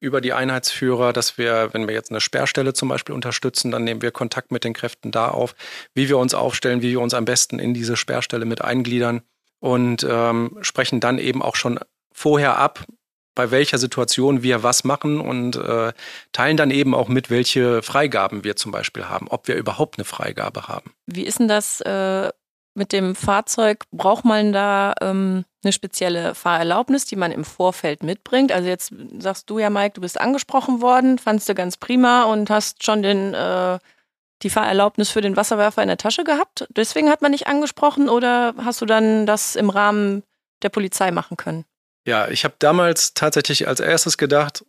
über 0.00 0.20
die 0.20 0.32
Einheitsführer, 0.32 1.12
dass 1.12 1.38
wir, 1.38 1.70
wenn 1.72 1.88
wir 1.88 1.94
jetzt 1.94 2.10
eine 2.10 2.20
Sperrstelle 2.20 2.72
zum 2.72 2.88
Beispiel 2.88 3.14
unterstützen, 3.14 3.70
dann 3.70 3.84
nehmen 3.84 4.02
wir 4.02 4.10
Kontakt 4.10 4.52
mit 4.52 4.64
den 4.64 4.74
Kräften 4.74 5.10
da 5.10 5.28
auf, 5.28 5.54
wie 5.94 6.08
wir 6.08 6.18
uns 6.18 6.34
aufstellen, 6.34 6.82
wie 6.82 6.90
wir 6.90 7.00
uns 7.00 7.14
am 7.14 7.24
besten 7.24 7.58
in 7.58 7.74
diese 7.74 7.96
Sperrstelle 7.96 8.44
mit 8.44 8.62
eingliedern 8.62 9.22
und 9.60 10.06
ähm, 10.08 10.58
sprechen 10.60 11.00
dann 11.00 11.18
eben 11.18 11.42
auch 11.42 11.56
schon 11.56 11.80
vorher 12.12 12.58
ab, 12.58 12.84
bei 13.34 13.52
welcher 13.52 13.78
Situation 13.78 14.42
wir 14.42 14.64
was 14.64 14.82
machen 14.82 15.20
und 15.20 15.54
äh, 15.54 15.92
teilen 16.32 16.56
dann 16.56 16.72
eben 16.72 16.92
auch 16.92 17.08
mit, 17.08 17.30
welche 17.30 17.82
Freigaben 17.82 18.42
wir 18.42 18.56
zum 18.56 18.72
Beispiel 18.72 19.04
haben, 19.04 19.28
ob 19.28 19.46
wir 19.46 19.54
überhaupt 19.54 19.96
eine 19.96 20.04
Freigabe 20.04 20.66
haben. 20.66 20.92
Wie 21.06 21.22
ist 21.22 21.38
denn 21.38 21.46
das 21.46 21.80
äh, 21.82 22.30
mit 22.78 22.92
dem 22.92 23.14
Fahrzeug? 23.14 23.84
Braucht 23.92 24.24
man 24.24 24.52
da 24.52 24.94
ähm, 25.00 25.44
eine 25.62 25.72
spezielle 25.72 26.34
Fahrerlaubnis, 26.34 27.04
die 27.04 27.16
man 27.16 27.32
im 27.32 27.44
Vorfeld 27.44 28.02
mitbringt. 28.02 28.52
Also 28.52 28.68
jetzt 28.68 28.92
sagst 29.18 29.50
du 29.50 29.58
ja, 29.58 29.70
Mike, 29.70 29.94
du 29.94 30.00
bist 30.00 30.20
angesprochen 30.20 30.80
worden, 30.80 31.18
fandst 31.18 31.48
du 31.48 31.54
ganz 31.54 31.76
prima 31.76 32.24
und 32.24 32.48
hast 32.48 32.84
schon 32.84 33.02
den, 33.02 33.34
äh, 33.34 33.78
die 34.42 34.50
Fahrerlaubnis 34.50 35.10
für 35.10 35.20
den 35.20 35.36
Wasserwerfer 35.36 35.82
in 35.82 35.88
der 35.88 35.96
Tasche 35.96 36.24
gehabt. 36.24 36.66
Deswegen 36.70 37.10
hat 37.10 37.22
man 37.22 37.32
dich 37.32 37.46
angesprochen 37.46 38.08
oder 38.08 38.54
hast 38.64 38.80
du 38.80 38.86
dann 38.86 39.26
das 39.26 39.56
im 39.56 39.70
Rahmen 39.70 40.22
der 40.62 40.68
Polizei 40.68 41.10
machen 41.10 41.36
können? 41.36 41.64
Ja, 42.06 42.28
ich 42.28 42.44
habe 42.44 42.54
damals 42.58 43.14
tatsächlich 43.14 43.68
als 43.68 43.80
erstes 43.80 44.16
gedacht, 44.16 44.64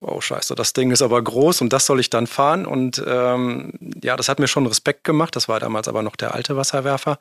oh 0.00 0.20
scheiße, 0.20 0.54
das 0.54 0.72
Ding 0.72 0.90
ist 0.90 1.02
aber 1.02 1.22
groß 1.22 1.60
und 1.60 1.72
das 1.72 1.86
soll 1.86 2.00
ich 2.00 2.10
dann 2.10 2.26
fahren. 2.26 2.66
Und 2.66 3.02
ähm, 3.06 3.72
ja, 4.02 4.16
das 4.16 4.28
hat 4.28 4.38
mir 4.38 4.48
schon 4.48 4.66
Respekt 4.66 5.04
gemacht. 5.04 5.36
Das 5.36 5.48
war 5.48 5.60
damals 5.60 5.88
aber 5.88 6.02
noch 6.02 6.16
der 6.16 6.34
alte 6.34 6.56
Wasserwerfer. 6.56 7.18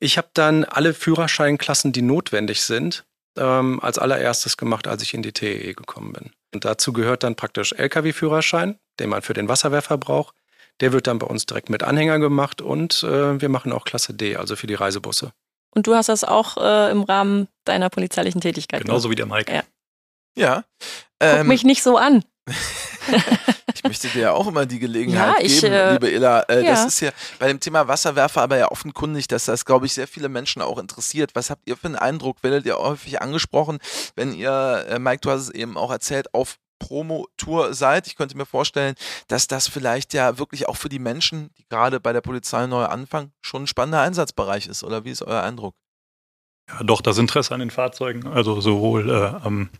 Ich 0.00 0.18
habe 0.18 0.28
dann 0.34 0.64
alle 0.64 0.94
Führerscheinklassen, 0.94 1.92
die 1.92 2.02
notwendig 2.02 2.62
sind, 2.62 3.04
ähm, 3.36 3.80
als 3.80 3.98
allererstes 3.98 4.56
gemacht, 4.56 4.86
als 4.88 5.02
ich 5.02 5.14
in 5.14 5.22
die 5.22 5.32
TEE 5.32 5.74
gekommen 5.74 6.12
bin. 6.12 6.30
Und 6.54 6.64
dazu 6.64 6.92
gehört 6.92 7.22
dann 7.22 7.36
praktisch 7.36 7.72
Lkw-Führerschein, 7.72 8.78
den 9.00 9.10
man 9.10 9.22
für 9.22 9.34
den 9.34 9.48
Wasserwerfer 9.48 9.98
braucht. 9.98 10.34
Der 10.80 10.92
wird 10.92 11.06
dann 11.06 11.18
bei 11.18 11.26
uns 11.26 11.46
direkt 11.46 11.70
mit 11.70 11.82
Anhänger 11.82 12.18
gemacht 12.18 12.62
und 12.62 13.02
äh, 13.02 13.40
wir 13.40 13.48
machen 13.48 13.72
auch 13.72 13.84
Klasse 13.84 14.14
D, 14.14 14.36
also 14.36 14.54
für 14.54 14.66
die 14.66 14.74
Reisebusse. 14.74 15.32
Und 15.70 15.86
du 15.86 15.94
hast 15.94 16.08
das 16.08 16.24
auch 16.24 16.56
äh, 16.56 16.90
im 16.90 17.02
Rahmen 17.02 17.48
deiner 17.64 17.90
polizeilichen 17.90 18.40
Tätigkeit 18.40 18.82
Genauso 18.82 19.08
gemacht. 19.08 19.12
wie 19.12 19.16
der 19.16 19.26
Mike. 19.26 19.52
Ja. 19.52 19.62
Ja. 20.38 20.64
Guck 21.20 21.30
Ähm, 21.30 21.48
mich 21.48 21.64
nicht 21.64 21.82
so 21.82 21.96
an. 21.96 22.24
ich 23.74 23.84
möchte 23.84 24.08
dir 24.08 24.20
ja 24.22 24.32
auch 24.32 24.46
immer 24.46 24.66
die 24.66 24.78
Gelegenheit 24.78 25.38
Ja, 25.38 25.44
ich, 25.44 25.60
geben, 25.60 25.72
äh, 25.72 25.92
liebe 25.92 26.08
Illa. 26.10 26.42
Äh, 26.42 26.64
Das 26.64 26.80
ja. 26.80 26.86
ist 26.86 27.00
ja 27.00 27.10
bei 27.38 27.48
dem 27.48 27.60
Thema 27.60 27.88
Wasserwerfer 27.88 28.42
aber 28.42 28.56
ja 28.56 28.70
offenkundig, 28.70 29.28
dass 29.28 29.44
das, 29.44 29.64
glaube 29.64 29.86
ich, 29.86 29.94
sehr 29.94 30.08
viele 30.08 30.28
Menschen 30.28 30.62
auch 30.62 30.78
interessiert. 30.78 31.32
Was 31.34 31.50
habt 31.50 31.68
ihr 31.68 31.76
für 31.76 31.86
einen 31.86 31.96
Eindruck? 31.96 32.42
Werdet 32.42 32.66
ihr 32.66 32.78
häufig 32.78 33.20
angesprochen, 33.20 33.78
wenn 34.16 34.32
ihr, 34.32 34.86
äh, 34.88 34.98
Mike, 34.98 35.20
du 35.22 35.30
hast 35.30 35.42
es 35.42 35.50
eben 35.50 35.76
auch 35.76 35.90
erzählt, 35.90 36.32
auf 36.34 36.56
Promotour 36.78 37.74
seid? 37.74 38.06
Ich 38.06 38.16
könnte 38.16 38.36
mir 38.36 38.46
vorstellen, 38.46 38.94
dass 39.26 39.48
das 39.48 39.68
vielleicht 39.68 40.14
ja 40.14 40.38
wirklich 40.38 40.68
auch 40.68 40.76
für 40.76 40.88
die 40.88 41.00
Menschen, 41.00 41.50
die 41.58 41.64
gerade 41.68 42.00
bei 42.00 42.12
der 42.12 42.20
Polizei 42.20 42.66
neu 42.66 42.84
anfangen, 42.84 43.32
schon 43.40 43.64
ein 43.64 43.66
spannender 43.66 44.00
Einsatzbereich 44.00 44.66
ist. 44.68 44.84
Oder 44.84 45.04
wie 45.04 45.10
ist 45.10 45.22
euer 45.22 45.42
Eindruck? 45.42 45.74
Ja, 46.68 46.82
doch, 46.84 47.00
das 47.00 47.16
Interesse 47.16 47.54
an 47.54 47.60
den 47.60 47.70
Fahrzeugen, 47.70 48.26
also 48.26 48.60
sowohl 48.60 49.08
äh, 49.08 49.44
am 49.44 49.70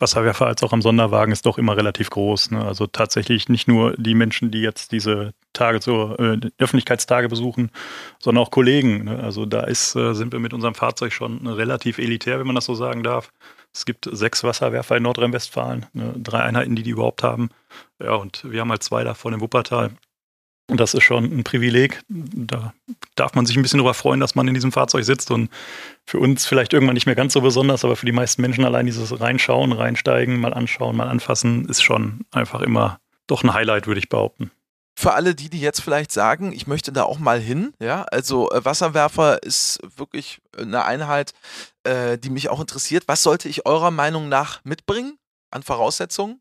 Wasserwerfer 0.00 0.46
als 0.46 0.64
auch 0.64 0.72
am 0.72 0.82
Sonderwagen 0.82 1.32
ist 1.32 1.46
doch 1.46 1.58
immer 1.58 1.76
relativ 1.76 2.10
groß. 2.10 2.50
Ne? 2.50 2.64
Also 2.64 2.88
tatsächlich 2.88 3.48
nicht 3.48 3.68
nur 3.68 3.94
die 3.96 4.14
Menschen, 4.16 4.50
die 4.50 4.60
jetzt 4.60 4.90
diese 4.90 5.32
Tage 5.52 5.78
zur 5.78 6.18
äh, 6.18 6.40
Öffentlichkeitstage 6.58 7.28
besuchen, 7.28 7.70
sondern 8.18 8.42
auch 8.42 8.50
Kollegen. 8.50 9.04
Ne? 9.04 9.22
Also 9.22 9.46
da 9.46 9.62
ist, 9.62 9.94
äh, 9.94 10.12
sind 10.14 10.32
wir 10.32 10.40
mit 10.40 10.52
unserem 10.52 10.74
Fahrzeug 10.74 11.12
schon 11.12 11.46
relativ 11.46 11.98
elitär, 11.98 12.40
wenn 12.40 12.46
man 12.46 12.56
das 12.56 12.64
so 12.64 12.74
sagen 12.74 13.04
darf. 13.04 13.30
Es 13.72 13.84
gibt 13.84 14.08
sechs 14.10 14.42
Wasserwerfer 14.42 14.96
in 14.96 15.04
Nordrhein-Westfalen, 15.04 15.86
ne? 15.92 16.14
drei 16.16 16.40
Einheiten, 16.40 16.74
die 16.74 16.82
die 16.82 16.90
überhaupt 16.90 17.22
haben. 17.22 17.50
Ja, 18.00 18.14
und 18.14 18.44
wir 18.50 18.60
haben 18.60 18.70
halt 18.70 18.82
zwei 18.82 19.04
davon 19.04 19.34
im 19.34 19.40
Wuppertal. 19.40 19.90
Und 20.70 20.80
das 20.80 20.94
ist 20.94 21.02
schon 21.02 21.24
ein 21.24 21.44
Privileg. 21.44 22.00
Da 22.08 22.72
darf 23.16 23.34
man 23.34 23.44
sich 23.44 23.56
ein 23.56 23.62
bisschen 23.62 23.78
darüber 23.78 23.92
freuen, 23.92 24.20
dass 24.20 24.34
man 24.34 24.48
in 24.48 24.54
diesem 24.54 24.72
Fahrzeug 24.72 25.04
sitzt 25.04 25.30
und 25.30 25.50
für 26.06 26.18
uns 26.18 26.46
vielleicht 26.46 26.72
irgendwann 26.72 26.94
nicht 26.94 27.06
mehr 27.06 27.14
ganz 27.14 27.34
so 27.34 27.42
besonders, 27.42 27.84
aber 27.84 27.96
für 27.96 28.06
die 28.06 28.12
meisten 28.12 28.40
Menschen 28.40 28.64
allein 28.64 28.86
dieses 28.86 29.20
Reinschauen, 29.20 29.72
Reinsteigen, 29.72 30.40
mal 30.40 30.54
anschauen, 30.54 30.96
mal 30.96 31.08
anfassen, 31.08 31.68
ist 31.68 31.82
schon 31.82 32.24
einfach 32.30 32.62
immer 32.62 32.98
doch 33.26 33.42
ein 33.42 33.52
Highlight, 33.52 33.86
würde 33.86 33.98
ich 33.98 34.08
behaupten. 34.08 34.50
Für 34.96 35.14
alle 35.14 35.34
die, 35.34 35.50
die 35.50 35.60
jetzt 35.60 35.80
vielleicht 35.80 36.12
sagen, 36.12 36.52
ich 36.52 36.66
möchte 36.66 36.92
da 36.92 37.02
auch 37.02 37.18
mal 37.18 37.40
hin, 37.40 37.74
ja, 37.80 38.04
also 38.04 38.50
äh, 38.52 38.64
Wasserwerfer 38.64 39.42
ist 39.42 39.80
wirklich 39.96 40.40
eine 40.56 40.84
Einheit, 40.84 41.32
äh, 41.82 42.16
die 42.16 42.30
mich 42.30 42.48
auch 42.48 42.60
interessiert. 42.60 43.04
Was 43.06 43.22
sollte 43.22 43.48
ich 43.48 43.66
eurer 43.66 43.90
Meinung 43.90 44.28
nach 44.28 44.64
mitbringen 44.64 45.18
an 45.50 45.64
Voraussetzungen? 45.64 46.40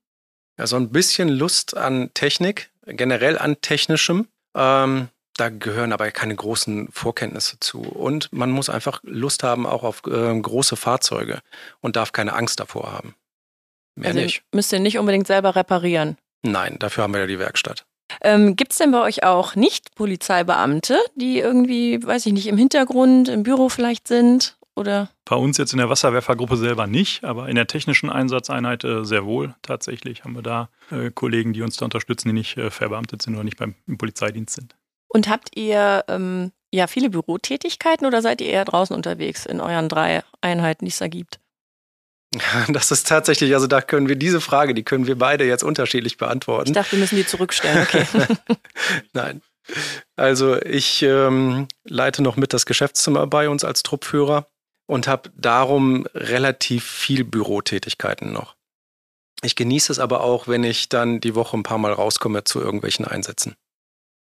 Ja, 0.59 0.67
so 0.67 0.75
ein 0.75 0.91
bisschen 0.91 1.29
Lust 1.29 1.75
an 1.75 2.11
Technik, 2.13 2.69
generell 2.85 3.37
an 3.37 3.61
Technischem. 3.61 4.27
Ähm, 4.55 5.09
da 5.35 5.49
gehören 5.49 5.93
aber 5.93 6.11
keine 6.11 6.35
großen 6.35 6.89
Vorkenntnisse 6.91 7.59
zu. 7.59 7.81
Und 7.81 8.31
man 8.31 8.51
muss 8.51 8.69
einfach 8.69 8.99
Lust 9.03 9.43
haben 9.43 9.65
auch 9.65 9.83
auf 9.83 10.03
äh, 10.05 10.39
große 10.39 10.75
Fahrzeuge 10.75 11.39
und 11.81 11.95
darf 11.95 12.11
keine 12.11 12.33
Angst 12.33 12.59
davor 12.59 12.91
haben. 12.91 13.15
Mehr 13.95 14.09
also 14.09 14.21
nicht. 14.21 14.43
müsst 14.53 14.71
ihr 14.71 14.79
nicht 14.79 14.97
unbedingt 14.97 15.27
selber 15.27 15.55
reparieren. 15.55 16.17
Nein, 16.43 16.77
dafür 16.79 17.03
haben 17.03 17.13
wir 17.13 17.21
ja 17.21 17.27
die 17.27 17.39
Werkstatt. 17.39 17.85
Ähm, 18.21 18.55
Gibt 18.55 18.73
es 18.73 18.77
denn 18.77 18.91
bei 18.91 19.01
euch 19.01 19.23
auch 19.23 19.55
Nicht-Polizeibeamte, 19.55 20.99
die 21.15 21.39
irgendwie, 21.39 22.03
weiß 22.03 22.25
ich 22.25 22.33
nicht, 22.33 22.47
im 22.47 22.57
Hintergrund, 22.57 23.27
im 23.27 23.43
Büro 23.43 23.69
vielleicht 23.69 24.07
sind? 24.07 24.57
Oder? 24.75 25.09
Bei 25.25 25.35
uns 25.35 25.57
jetzt 25.57 25.71
in 25.73 25.77
der 25.77 25.89
Wasserwerfergruppe 25.89 26.57
selber 26.57 26.87
nicht, 26.87 27.23
aber 27.23 27.47
in 27.47 27.55
der 27.55 27.67
technischen 27.67 28.09
Einsatzeinheit 28.09 28.83
äh, 28.83 29.05
sehr 29.05 29.25
wohl. 29.25 29.53
Tatsächlich 29.61 30.23
haben 30.23 30.33
wir 30.33 30.41
da 30.41 30.69
äh, 30.89 31.11
Kollegen, 31.11 31.53
die 31.53 31.61
uns 31.61 31.77
da 31.77 31.85
unterstützen, 31.85 32.29
die 32.29 32.33
nicht 32.33 32.57
äh, 32.57 32.71
verbeamtet 32.71 33.21
sind 33.21 33.35
oder 33.35 33.43
nicht 33.43 33.57
beim 33.57 33.75
im 33.87 33.97
Polizeidienst 33.97 34.55
sind. 34.55 34.75
Und 35.07 35.29
habt 35.29 35.55
ihr 35.55 36.03
ähm, 36.07 36.51
ja 36.71 36.87
viele 36.87 37.11
Bürotätigkeiten 37.11 38.07
oder 38.07 38.23
seid 38.23 38.41
ihr 38.41 38.47
eher 38.47 38.65
draußen 38.65 38.95
unterwegs 38.95 39.45
in 39.45 39.61
euren 39.61 39.89
drei 39.89 40.23
Einheiten, 40.41 40.85
die 40.85 40.91
es 40.91 40.97
da 40.97 41.07
gibt? 41.07 41.39
Das 42.69 42.89
ist 42.89 43.07
tatsächlich, 43.07 43.53
also 43.53 43.67
da 43.67 43.79
können 43.81 44.09
wir 44.09 44.15
diese 44.15 44.41
Frage, 44.41 44.73
die 44.73 44.81
können 44.83 45.05
wir 45.05 45.17
beide 45.17 45.45
jetzt 45.45 45.63
unterschiedlich 45.63 46.13
Ich 46.13 46.17
beantworten. 46.17 46.73
dachte, 46.73 46.93
wir 46.93 46.99
müssen 46.99 47.15
die 47.15 47.27
zurückstellen. 47.27 47.83
Okay. 47.83 48.05
Nein. 49.13 49.41
Also 50.15 50.61
ich 50.61 51.03
ähm, 51.03 51.67
leite 51.83 52.21
noch 52.23 52.35
mit 52.35 52.53
das 52.53 52.65
Geschäftszimmer 52.65 53.27
bei 53.27 53.49
uns 53.49 53.63
als 53.63 53.83
Truppführer 53.83 54.47
und 54.85 55.07
habe 55.07 55.31
darum 55.35 56.05
relativ 56.13 56.85
viel 56.85 57.23
Bürotätigkeiten 57.23 58.31
noch. 58.31 58.55
Ich 59.41 59.55
genieße 59.55 59.91
es 59.91 59.99
aber 59.99 60.21
auch, 60.21 60.47
wenn 60.47 60.63
ich 60.63 60.89
dann 60.89 61.19
die 61.19 61.35
Woche 61.35 61.57
ein 61.57 61.63
paar 61.63 61.77
Mal 61.77 61.91
rauskomme 61.91 62.43
zu 62.43 62.61
irgendwelchen 62.61 63.05
Einsätzen. 63.05 63.55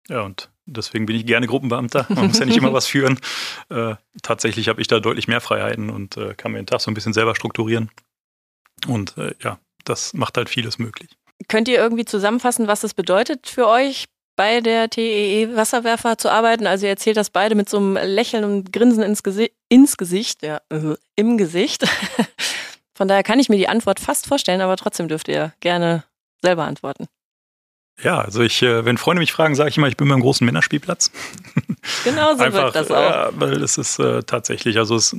Ja, 0.08 0.22
und 0.22 0.50
deswegen 0.66 1.06
bin 1.06 1.16
ich 1.16 1.26
gerne 1.26 1.48
Gruppenbeamter. 1.48 2.06
Man 2.10 2.28
muss 2.28 2.40
ja 2.40 2.46
nicht 2.46 2.58
immer 2.58 2.74
was 2.74 2.88
führen. 2.88 3.20
Äh, 3.70 3.96
tatsächlich 4.22 4.68
habe 4.68 4.82
ich 4.82 4.88
da 4.88 5.00
deutlich 5.00 5.28
mehr 5.28 5.42
Freiheiten 5.42 5.90
und 5.90 6.18
äh, 6.18 6.36
kann 6.36 6.52
mir 6.52 6.60
den 6.60 6.68
Tag 6.68 6.82
so 6.82 6.92
ein 6.92 6.94
bisschen 6.94 7.14
selber 7.14 7.36
strukturieren. 7.36 7.90
Und 8.88 9.18
äh, 9.18 9.34
ja, 9.42 9.58
das 9.84 10.14
macht 10.14 10.38
halt 10.38 10.50
vieles 10.50 10.78
möglich. 10.78 11.10
Könnt 11.48 11.68
ihr 11.68 11.78
irgendwie 11.78 12.06
zusammenfassen, 12.06 12.68
was 12.68 12.84
es 12.84 12.94
bedeutet 12.94 13.48
für 13.48 13.68
euch, 13.68 14.06
bei 14.36 14.62
der 14.62 14.90
TEE 14.90 15.56
Wasserwerfer 15.56 16.18
zu 16.18 16.32
arbeiten? 16.32 16.68
Also 16.68 16.86
ihr 16.86 16.92
erzählt 16.92 17.18
das 17.18 17.30
beide 17.30 17.56
mit 17.56 17.70
so 17.70 17.78
einem 17.78 17.96
Lächeln 17.96 18.44
und 18.44 18.74
Grinsen 18.74 19.04
ins, 19.04 19.24
Gesi 19.24 19.52
ins 19.70 19.98
Gesicht, 19.98 20.44
ja, 20.44 20.62
äh, 20.70 20.96
im 21.16 21.38
Gesicht. 21.38 21.86
Von 22.94 23.08
daher 23.08 23.24
kann 23.24 23.40
ich 23.40 23.50
mir 23.50 23.58
die 23.58 23.68
Antwort 23.68 24.00
fast 24.00 24.28
vorstellen, 24.28 24.62
aber 24.62 24.78
trotzdem 24.78 25.08
dürft 25.08 25.28
ihr 25.28 25.54
gerne 25.60 26.04
selber 26.42 26.64
antworten. 26.64 27.08
Ja, 28.04 28.20
also 28.20 28.42
ich, 28.42 28.62
äh, 28.62 28.84
wenn 28.84 28.98
Freunde 28.98 29.22
mich 29.22 29.32
fragen, 29.32 29.56
sage 29.56 29.70
ich 29.70 29.78
immer, 29.78 29.88
ich 29.88 29.96
bin 29.96 30.10
beim 30.10 30.20
großen 30.20 30.46
Männerspielplatz. 30.46 31.12
Genau 32.04 32.34
so 32.34 32.40
wird 32.40 32.76
das 32.76 32.90
auch. 32.90 32.96
Ja, 32.96 33.30
weil 33.36 33.62
es 33.62 33.78
ist 33.78 34.00
äh, 34.00 34.24
tatsächlich, 34.24 34.80
also 34.80 34.96
es, 34.96 35.16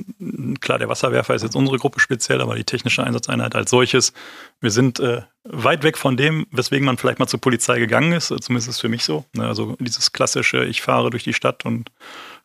klar, 0.59 0.77
der 0.77 0.89
Wasserwerfer 0.89 1.33
ist 1.33 1.43
jetzt 1.43 1.55
unsere 1.55 1.77
Gruppe 1.77 2.01
speziell, 2.01 2.41
aber 2.41 2.55
die 2.55 2.65
technische 2.65 3.01
Einsatzeinheit 3.05 3.55
als 3.55 3.69
solches, 3.69 4.11
wir 4.59 4.69
sind 4.69 4.99
äh, 4.99 5.21
weit 5.45 5.83
weg 5.83 5.97
von 5.97 6.17
dem, 6.17 6.45
weswegen 6.51 6.85
man 6.85 6.97
vielleicht 6.97 7.19
mal 7.19 7.27
zur 7.27 7.39
Polizei 7.39 7.79
gegangen 7.79 8.11
ist, 8.11 8.31
äh, 8.31 8.39
zumindest 8.41 8.67
ist 8.67 8.75
es 8.75 8.81
für 8.81 8.89
mich 8.89 9.05
so. 9.05 9.23
Ne? 9.33 9.47
Also 9.47 9.77
dieses 9.79 10.11
klassische, 10.11 10.65
ich 10.65 10.81
fahre 10.81 11.09
durch 11.09 11.23
die 11.23 11.33
Stadt 11.33 11.63
und 11.65 11.89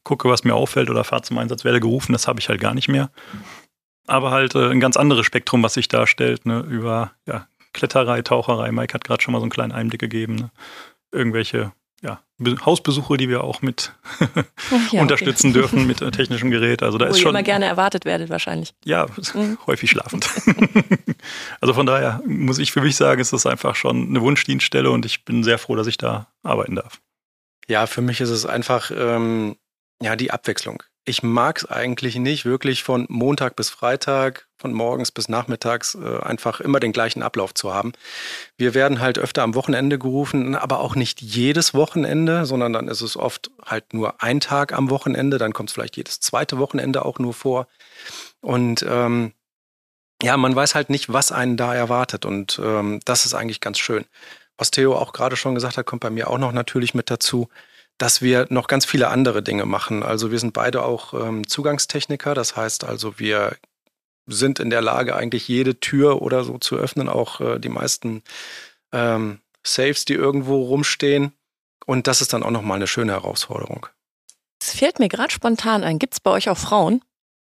gucke, 0.05 0.29
was 0.29 0.45
mir 0.45 0.55
auffällt 0.55 0.89
oder 0.89 1.03
fahre 1.03 1.23
zum 1.23 1.39
Einsatz, 1.39 1.65
werde 1.65 1.81
gerufen, 1.81 2.13
das 2.13 2.29
habe 2.29 2.39
ich 2.39 2.49
halt 2.49 2.61
gar 2.61 2.75
nicht 2.75 2.89
mehr. 2.89 3.11
Aber 4.07 4.31
halt 4.31 4.55
äh, 4.55 4.71
ein 4.71 4.81
ganz 4.81 4.97
anderes 4.97 5.27
Spektrum, 5.27 5.65
was 5.65 5.75
sich 5.75 5.89
darstellt, 5.89 6.47
ne? 6.47 6.61
über 6.61 7.11
ja, 7.27 7.49
Kletterei, 7.73 8.23
Taucherei. 8.23 8.73
Mike 8.73 8.95
hat 8.95 9.05
gerade 9.05 9.23
schon 9.23 9.33
mal 9.33 9.39
so 9.39 9.45
einen 9.45 9.51
kleinen 9.51 9.73
Einblick 9.73 10.01
gegeben. 10.01 10.35
Ne? 10.37 10.51
Irgendwelche 11.11 11.73
ja, 12.03 12.21
Be 12.37 12.57
Hausbesuche, 12.65 13.17
die 13.17 13.29
wir 13.29 13.45
auch 13.45 13.63
mit 13.63 13.93
Ja, 14.91 15.01
unterstützen 15.03 15.51
okay. 15.51 15.61
dürfen 15.61 15.87
mit 15.87 16.03
äh, 16.03 16.11
technischem 16.11 16.51
Gerät. 16.51 16.83
Also 16.83 16.99
da 16.99 17.07
Wo 17.07 17.11
ist 17.11 17.19
ihr 17.19 17.23
schon 17.23 17.31
immer 17.31 17.45
gerne 17.45 17.67
erwartet 17.67 18.05
werdet 18.05 18.29
wahrscheinlich. 18.29 18.75
ja 18.85 19.07
Mhm. 19.35 19.57
häufig 19.67 19.91
schlafend. 19.91 20.29
also 21.61 21.75
von 21.75 21.87
daher 21.87 22.21
muss 22.27 22.59
ich 22.59 22.73
für 22.73 22.81
mich 22.81 22.97
sagen, 22.97 23.21
ist 23.21 23.33
das 23.33 23.47
einfach 23.47 23.77
schon 23.77 24.09
eine 24.09 24.21
Wunschdienststelle 24.21 24.91
und 24.91 25.07
ich 25.07 25.25
bin 25.25 25.45
sehr 25.45 25.59
froh, 25.59 25.77
dass 25.77 25.87
ich 25.87 25.97
da 25.97 26.27
arbeiten 26.43 26.75
darf. 26.75 27.01
Ja, 27.69 27.87
für 27.87 28.03
mich 28.03 28.21
ist 28.21 28.31
es 28.31 28.45
einfach 28.47 28.91
ähm, 28.95 29.57
ja 30.03 30.17
die 30.17 30.33
Abwechslung. 30.33 30.83
Ich 31.05 31.25
mag 31.25 31.59
es 31.59 31.69
eigentlich 31.69 32.15
nicht, 32.15 32.45
wirklich 32.45 32.85
von 32.85 33.07
Montag 33.09 33.57
bis 33.57 33.71
Freitag, 33.71 34.47
von 34.57 34.73
morgens 34.73 35.11
bis 35.11 35.29
nachmittags 35.29 35.97
äh, 35.97 36.21
einfach 36.21 36.61
immer 36.61 36.79
den 36.79 36.93
gleichen 36.93 37.25
Ablauf 37.25 37.55
zu 37.55 37.75
haben. 37.75 37.93
Wir 38.57 38.75
werden 38.75 39.01
halt 39.01 39.19
öfter 39.19 39.43
am 39.43 39.57
Wochenende 39.57 39.99
gerufen, 39.99 40.55
aber 40.55 40.79
auch 40.79 40.95
nicht 40.95 41.21
jedes 41.21 41.75
Wochenende, 41.75 42.47
sondern 42.47 42.73
dann 42.73 42.87
ist 42.87 43.01
es 43.01 43.17
oft 43.17 43.51
halt 43.65 43.93
nur 43.95 44.23
ein 44.23 44.39
Tag 44.39 44.73
am 44.73 44.91
Wochenende, 44.91 45.39
dann 45.39 45.53
kommt 45.53 45.71
es 45.71 45.75
vielleicht 45.75 45.97
jedes 45.97 46.21
zweite 46.21 46.59
Wochenende 46.59 47.05
auch 47.05 47.19
nur 47.19 47.35
vor. 47.35 47.67
Und 48.41 48.87
ähm, 48.89 49.33
ja, 50.23 50.37
man 50.37 50.55
weiß 50.55 50.77
halt 50.77 50.89
nicht, 50.89 51.13
was 51.13 51.33
einen 51.33 51.57
da 51.57 51.75
erwartet. 51.75 52.25
Und 52.25 52.61
ähm, 52.63 53.01
das 53.05 53.27
ist 53.27 53.35
eigentlich 53.35 53.61
ganz 53.61 53.81
schön. 53.81 54.05
Was 54.57 54.71
Theo 54.71 54.95
auch 54.95 55.13
gerade 55.13 55.35
schon 55.35 55.57
gesagt 55.57 55.77
hat, 55.77 55.87
kommt 55.87 56.03
bei 56.03 56.11
mir 56.11 56.31
auch 56.31 56.39
noch 56.39 56.53
natürlich 56.53 56.95
mit 56.95 57.11
dazu 57.11 57.49
dass 58.03 58.21
wir 58.21 58.47
noch 58.51 58.67
ganz 58.67 58.85
viele 58.85 59.11
andere 59.11 59.45
Dinge 59.45 59.65
machen. 59.65 60.03
Also 60.03 60.33
wir 60.33 60.41
sind 60.41 60.53
beide 60.53 60.83
auch 60.83 61.15
ähm, 61.15 61.47
Zugangstechniker, 61.47 62.35
das 62.35 62.57
heißt 62.57 62.83
also, 62.83 63.21
wir 63.21 63.57
sind 64.27 64.59
in 64.59 64.71
der 64.71 64.83
Lage, 64.83 65.15
eigentlich 65.15 65.47
jede 65.47 65.79
Tür 65.79 66.21
oder 66.21 66.43
so 66.43 66.59
zu 66.59 66.75
öffnen, 66.75 67.09
auch 67.09 67.41
äh, 67.41 67.61
die 67.61 67.69
meisten 67.69 68.25
ähm, 68.91 69.39
Safes, 69.63 70.05
die 70.05 70.15
irgendwo 70.15 70.65
rumstehen. 70.65 71.31
Und 71.87 72.09
das 72.09 72.21
ist 72.21 72.33
dann 72.33 72.43
auch 72.43 72.51
nochmal 72.51 72.75
eine 72.75 72.89
schöne 72.89 73.13
Herausforderung. 73.13 73.87
Es 74.61 74.75
fällt 74.75 74.99
mir 74.99 75.09
gerade 75.09 75.33
spontan 75.33 75.85
ein. 75.85 76.01
Gibt 76.01 76.15
es 76.15 76.21
bei 76.21 76.33
euch 76.33 76.49
auch 76.49 76.59
Frauen? 76.59 77.05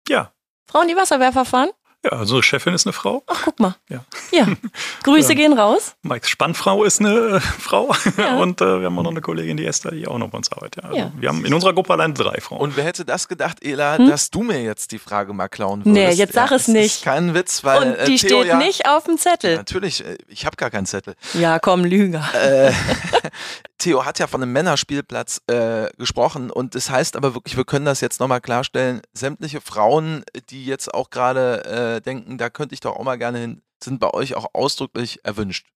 Ja, 0.07 0.31
Frauen, 0.65 0.87
die 0.87 0.95
Wasserwerfer 0.95 1.43
fahren? 1.43 1.71
Ja, 2.05 2.19
unsere 2.19 2.43
Chefin 2.43 2.73
ist 2.73 2.85
eine 2.85 2.93
Frau. 2.93 3.23
Ach, 3.27 3.41
guck 3.45 3.59
mal. 3.59 3.75
Ja. 3.89 4.05
Ja. 4.31 4.47
Grüße 5.03 5.35
gehen 5.35 5.53
raus. 5.57 5.95
Mikes 6.03 6.29
Spannfrau 6.29 6.83
ist 6.83 6.99
eine 7.01 7.09
äh, 7.09 7.39
Frau. 7.39 7.93
Ja. 8.17 8.35
Und 8.37 8.61
äh, 8.61 8.79
wir 8.79 8.85
haben 8.85 8.97
auch 8.99 9.03
noch 9.03 9.11
eine 9.11 9.21
Kollegin, 9.21 9.57
die 9.57 9.65
Esther, 9.65 9.91
die 9.91 10.07
auch 10.07 10.17
noch 10.17 10.29
bei 10.29 10.37
uns 10.37 10.51
arbeitet. 10.51 10.83
Ja, 10.83 10.89
Also 10.89 10.99
Ja. 10.99 11.11
Wir 11.17 11.29
haben 11.29 11.43
in 11.43 11.53
unserer 11.53 11.73
Gruppe 11.73 11.93
allein 11.93 12.13
drei 12.13 12.39
Frauen. 12.39 12.61
Und 12.61 12.77
wer 12.77 12.85
hätte 12.85 13.03
das 13.03 13.27
gedacht, 13.27 13.63
Ela, 13.63 13.97
dass 13.97 14.29
du 14.29 14.43
mir 14.43 14.61
jetzt 14.61 14.91
die 14.91 14.99
Frage 14.99 15.33
mal 15.33 15.47
klauen 15.47 15.85
würdest? 15.85 15.97
Hm? 15.97 16.09
Nee, 16.09 16.11
jetzt 16.11 16.33
sag 16.33 16.51
es 16.51 16.67
Ist 16.67 16.73
nicht. 16.73 17.03
kein 17.03 17.33
Witz, 17.33 17.63
weil 17.63 17.81
Und 17.81 17.95
äh, 17.95 18.05
die 18.05 18.17
Theo 18.17 18.39
steht 18.39 18.47
ja, 18.47 18.57
nicht 18.57 18.87
auf 18.87 19.05
dem 19.05 19.17
Zettel. 19.17 19.55
Natürlich, 19.57 20.05
äh, 20.05 20.17
ich 20.27 20.45
habe 20.45 20.55
gar 20.55 20.69
keinen 20.69 20.85
Zettel. 20.85 21.15
Ja, 21.33 21.59
komm, 21.59 21.83
Lüger. 21.83 22.23
Äh, 22.33 22.71
Theo 23.77 24.05
hat 24.05 24.17
ja 24.19 24.27
von 24.27 24.41
einem 24.41 24.53
Männerspielplatz 24.53 25.41
äh, 25.47 25.87
gesprochen 25.97 26.49
und 26.49 26.73
das 26.73 26.89
heißt 26.89 27.15
aber 27.15 27.35
wirklich, 27.35 27.57
wir 27.57 27.65
können 27.65 27.85
das 27.85 28.01
jetzt 28.01 28.19
nochmal 28.19 28.41
klarstellen, 28.41 29.01
sämtliche 29.13 29.61
Frauen, 29.61 30.23
die 30.49 30.65
jetzt 30.65 30.93
auch 30.93 31.09
gerade 31.11 31.63
äh, 31.95 32.01
denken, 32.01 32.37
da 32.37 32.49
könnte 32.49 32.73
ich 32.73 32.79
doch 32.79 32.95
auch 32.95 33.03
mal 33.03 33.17
gerne 33.17 33.39
hin, 33.39 33.61
sind 33.83 33.99
bei 33.99 34.13
euch 34.13 34.35
auch 34.35 34.47
ausdrücklich 34.53 35.23
erwünscht. 35.23 35.67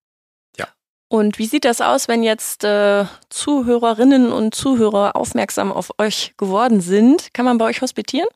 Und 1.11 1.39
wie 1.39 1.45
sieht 1.45 1.65
das 1.65 1.81
aus, 1.81 2.07
wenn 2.07 2.23
jetzt 2.23 2.63
äh, 2.63 3.03
Zuhörerinnen 3.27 4.31
und 4.31 4.55
Zuhörer 4.55 5.17
aufmerksam 5.17 5.73
auf 5.73 5.91
euch 5.97 6.33
geworden 6.37 6.79
sind? 6.79 7.33
Kann 7.33 7.43
man 7.43 7.57
bei 7.57 7.65
euch 7.65 7.81
hospitieren? 7.81 8.29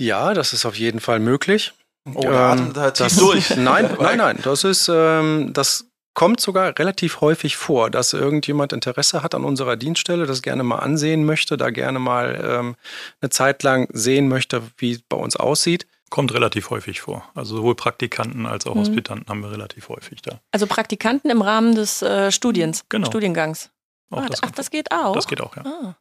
Ja, 0.00 0.32
das 0.32 0.54
ist 0.54 0.64
auf 0.64 0.78
jeden 0.78 1.00
Fall 1.00 1.18
möglich. 1.20 1.74
Oh, 2.14 2.22
da 2.22 2.52
atmet 2.52 2.76
er 2.78 2.94
tief 2.94 3.08
das, 3.08 3.16
durch. 3.16 3.50
Nein, 3.56 3.94
nein, 4.00 4.16
nein. 4.16 4.38
Das 4.42 4.64
ist, 4.64 4.88
ähm, 4.90 5.52
das 5.52 5.86
kommt 6.16 6.40
sogar 6.40 6.76
relativ 6.76 7.20
häufig 7.20 7.56
vor, 7.56 7.90
dass 7.90 8.14
irgendjemand 8.14 8.72
Interesse 8.72 9.22
hat 9.22 9.34
an 9.34 9.44
unserer 9.44 9.76
Dienststelle, 9.76 10.26
das 10.26 10.42
gerne 10.42 10.64
mal 10.64 10.78
ansehen 10.78 11.24
möchte, 11.24 11.56
da 11.56 11.70
gerne 11.70 11.98
mal 12.00 12.42
ähm, 12.42 12.76
eine 13.20 13.30
Zeit 13.30 13.62
lang 13.62 13.86
sehen 13.92 14.26
möchte, 14.26 14.62
wie 14.78 14.92
es 14.92 15.02
bei 15.02 15.16
uns 15.16 15.36
aussieht. 15.36 15.86
Kommt 16.08 16.32
relativ 16.32 16.70
häufig 16.70 17.02
vor. 17.02 17.22
Also 17.34 17.56
sowohl 17.56 17.74
Praktikanten 17.74 18.46
als 18.46 18.66
auch 18.66 18.74
Mhm. 18.74 18.80
Hospitanten 18.80 19.28
haben 19.28 19.42
wir 19.42 19.52
relativ 19.52 19.90
häufig 19.90 20.22
da. 20.22 20.40
Also 20.52 20.66
Praktikanten 20.66 21.30
im 21.30 21.42
Rahmen 21.42 21.74
des 21.74 22.00
äh, 22.00 22.32
Studiens, 22.32 22.84
Genau. 22.88 23.06
Studiengangs. 23.06 23.70
Auch 24.10 24.22
ah, 24.22 24.26
das, 24.26 24.42
ach, 24.42 24.50
das 24.52 24.70
geht 24.70 24.92
auch. 24.92 25.14
das 25.14 25.28
geht 25.28 25.42
auch, 25.42 25.54
ja. 25.56 25.64
Ah. 25.66 25.96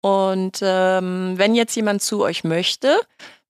Und 0.00 0.60
ähm, 0.62 1.34
wenn 1.36 1.56
jetzt 1.56 1.74
jemand 1.74 2.00
zu 2.02 2.22
euch 2.22 2.44
möchte, 2.44 3.00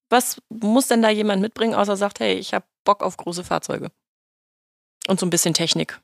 was 0.08 0.40
muss 0.48 0.88
denn 0.88 1.02
da 1.02 1.10
jemand 1.10 1.42
mitbringen, 1.42 1.74
außer 1.74 1.98
sagt, 1.98 2.20
hey, 2.20 2.34
ich 2.38 2.54
habe 2.54 2.64
Bock 2.84 3.02
auf 3.02 3.18
große 3.18 3.44
Fahrzeuge? 3.44 3.90
Und 5.08 5.18
so 5.18 5.26
ein 5.26 5.30
bisschen 5.30 5.54
Technik. 5.54 5.98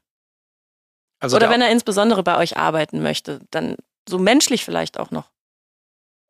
Also 1.21 1.37
Oder 1.37 1.47
der- 1.47 1.55
wenn 1.55 1.61
er 1.63 1.71
insbesondere 1.71 2.23
bei 2.23 2.37
euch 2.39 2.57
arbeiten 2.57 3.03
möchte, 3.03 3.41
dann 3.51 3.77
so 4.09 4.19
menschlich 4.19 4.65
vielleicht 4.65 4.99
auch 4.99 5.11
noch. 5.13 5.31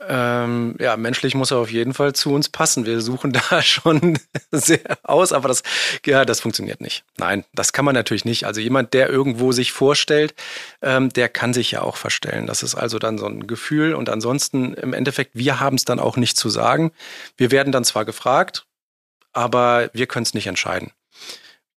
Ähm, 0.06 0.76
ja, 0.80 0.96
menschlich 0.96 1.34
muss 1.36 1.52
er 1.52 1.58
auf 1.58 1.70
jeden 1.70 1.94
Fall 1.94 2.14
zu 2.14 2.32
uns 2.34 2.48
passen. 2.48 2.84
Wir 2.84 3.00
suchen 3.00 3.32
da 3.50 3.62
schon 3.62 4.18
sehr 4.50 4.98
aus, 5.04 5.32
aber 5.32 5.46
das, 5.48 5.62
ja, 6.04 6.24
das 6.24 6.40
funktioniert 6.40 6.80
nicht. 6.80 7.04
Nein, 7.16 7.44
das 7.54 7.72
kann 7.72 7.84
man 7.84 7.94
natürlich 7.94 8.24
nicht. 8.24 8.44
Also 8.44 8.60
jemand, 8.60 8.92
der 8.92 9.08
irgendwo 9.08 9.52
sich 9.52 9.70
vorstellt, 9.72 10.34
ähm, 10.82 11.10
der 11.10 11.28
kann 11.28 11.54
sich 11.54 11.70
ja 11.70 11.82
auch 11.82 11.96
verstellen. 11.96 12.46
Das 12.48 12.62
ist 12.64 12.74
also 12.74 12.98
dann 12.98 13.18
so 13.18 13.26
ein 13.26 13.46
Gefühl. 13.46 13.94
Und 13.94 14.08
ansonsten 14.10 14.74
im 14.74 14.92
Endeffekt, 14.92 15.30
wir 15.34 15.60
haben 15.60 15.76
es 15.76 15.84
dann 15.84 16.00
auch 16.00 16.16
nicht 16.16 16.36
zu 16.36 16.50
sagen. 16.50 16.90
Wir 17.36 17.50
werden 17.52 17.72
dann 17.72 17.84
zwar 17.84 18.04
gefragt, 18.04 18.66
aber 19.32 19.90
wir 19.92 20.06
können 20.08 20.24
es 20.24 20.34
nicht 20.34 20.48
entscheiden. 20.48 20.90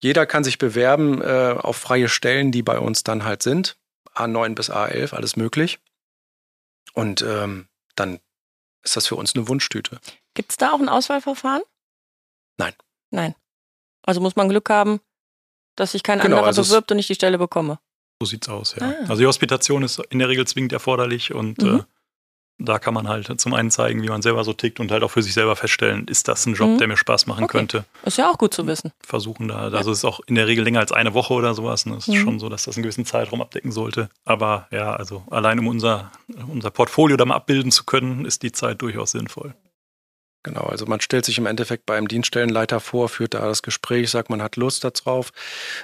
Jeder 0.02 0.26
kann 0.26 0.44
sich 0.44 0.58
bewerben 0.58 1.22
äh, 1.22 1.56
auf 1.58 1.78
freie 1.78 2.08
Stellen, 2.10 2.52
die 2.52 2.62
bei 2.64 2.80
uns 2.80 3.04
dann 3.04 3.24
halt 3.24 3.42
sind. 3.44 3.78
A9 4.14 4.56
bis 4.56 4.70
A11, 4.72 5.14
alles 5.14 5.36
möglich. 5.36 5.80
Und 6.94 7.22
ähm, 7.22 7.68
dann 7.96 8.20
ist 8.84 8.96
das 8.96 9.08
für 9.08 9.16
uns 9.16 9.36
eine 9.36 9.48
Wunschtüte. 9.48 10.00
Gibt 10.34 10.52
es 10.52 10.58
da 10.58 10.72
auch 10.72 10.80
ein 10.80 10.90
Auswahlverfahren? 10.90 11.62
Nein. 12.58 12.74
Nein. 13.12 13.36
Also 14.04 14.22
muss 14.22 14.36
man 14.36 14.50
Glück 14.50 14.70
haben, 14.70 15.02
dass 15.76 15.92
sich 15.92 16.04
kein 16.04 16.20
Genau, 16.20 16.38
anderer 16.38 16.48
also 16.48 16.64
bewirbt 16.64 16.92
und 16.92 17.00
ich 17.00 17.08
die 17.08 17.16
Stelle 17.16 17.38
bekomme. 17.38 17.80
So 18.22 18.26
sieht's 18.26 18.50
aus, 18.50 18.76
ja. 18.80 18.88
Ah. 18.88 18.96
Also 19.10 19.18
die 19.18 19.28
Hospitation 19.28 19.84
ist 19.84 20.00
in 20.10 20.20
der 20.20 20.30
Regel 20.30 20.48
zwingend 20.48 20.74
erforderlich 20.74 21.34
und 21.34 21.62
Mhm. 21.62 21.80
äh, 21.80 21.84
da 22.60 22.80
kann 22.80 22.94
man 22.94 23.08
halt 23.08 23.40
zum 23.40 23.54
einen 23.54 23.70
zeigen, 23.72 24.02
wie 24.02 24.08
man 24.10 24.22
selber 24.22 24.44
so 24.44 24.52
tickt 24.54 24.80
und 24.80 24.92
halt 24.92 25.04
auch 25.04 25.12
für 25.12 25.22
sich 25.22 25.34
selber 25.34 25.56
feststellen, 25.56 26.08
ist 26.08 26.28
das 26.28 26.46
ein 26.46 26.56
Job, 26.56 26.72
Mhm. 26.72 26.78
der 26.80 26.88
mir 26.88 26.98
Spaß 26.98 27.28
machen 27.28 27.44
Okay. 27.44 27.58
könnte. 27.60 27.86
Ist 28.04 28.18
ja 28.18 28.30
auch 28.32 28.38
gut 28.38 28.54
zu 28.54 28.66
wissen. 28.68 28.92
Versuchen 29.06 29.48
da, 29.48 29.70
also 29.70 29.92
es 29.92 30.00
ist 30.00 30.06
auch 30.06 30.20
in 30.26 30.36
der 30.36 30.48
Regel 30.48 30.64
länger 30.64 30.80
als 30.80 30.92
eine 30.92 31.14
Woche 31.14 31.34
oder 31.34 31.54
sowas. 31.54 31.86
Ne? 31.86 31.96
Es 31.96 32.08
ist 32.08 32.16
Mhm. 32.16 32.20
schon 32.20 32.40
so, 32.40 32.50
dass 32.50 32.64
das 32.64 32.76
einen 32.76 32.84
gewissen 32.84 33.06
Zeitraum 33.06 33.42
abdecken 33.42 33.72
sollte. 33.72 34.10
Aber 34.26 34.68
ja, 34.72 34.96
also 34.96 35.24
allein 35.30 35.60
um 35.60 35.68
unser, 35.68 36.12
unser 36.48 36.72
Portfolio 36.72 37.16
da 37.18 37.26
mal 37.26 37.36
abbilden 37.36 37.72
zu 37.72 37.84
können, 37.84 38.26
ist 38.26 38.42
die 38.44 38.52
Zeit 38.52 38.82
durchaus 38.82 39.12
sinnvoll. 39.12 39.54
Genau, 40.44 40.62
also 40.62 40.86
man 40.86 41.02
stellt 41.02 41.26
sich 41.26 41.38
im 41.40 41.46
Endeffekt 41.46 41.86
beim 41.86 42.08
Dienststellenleiter 42.08 42.80
vor, 42.80 43.10
führt 43.10 43.34
da 43.34 43.40
das 43.46 43.64
Gespräch, 43.64 44.10
sagt, 44.10 44.30
man 44.30 44.42
hat 44.42 44.56
Lust 44.56 44.84
darauf, 44.86 45.32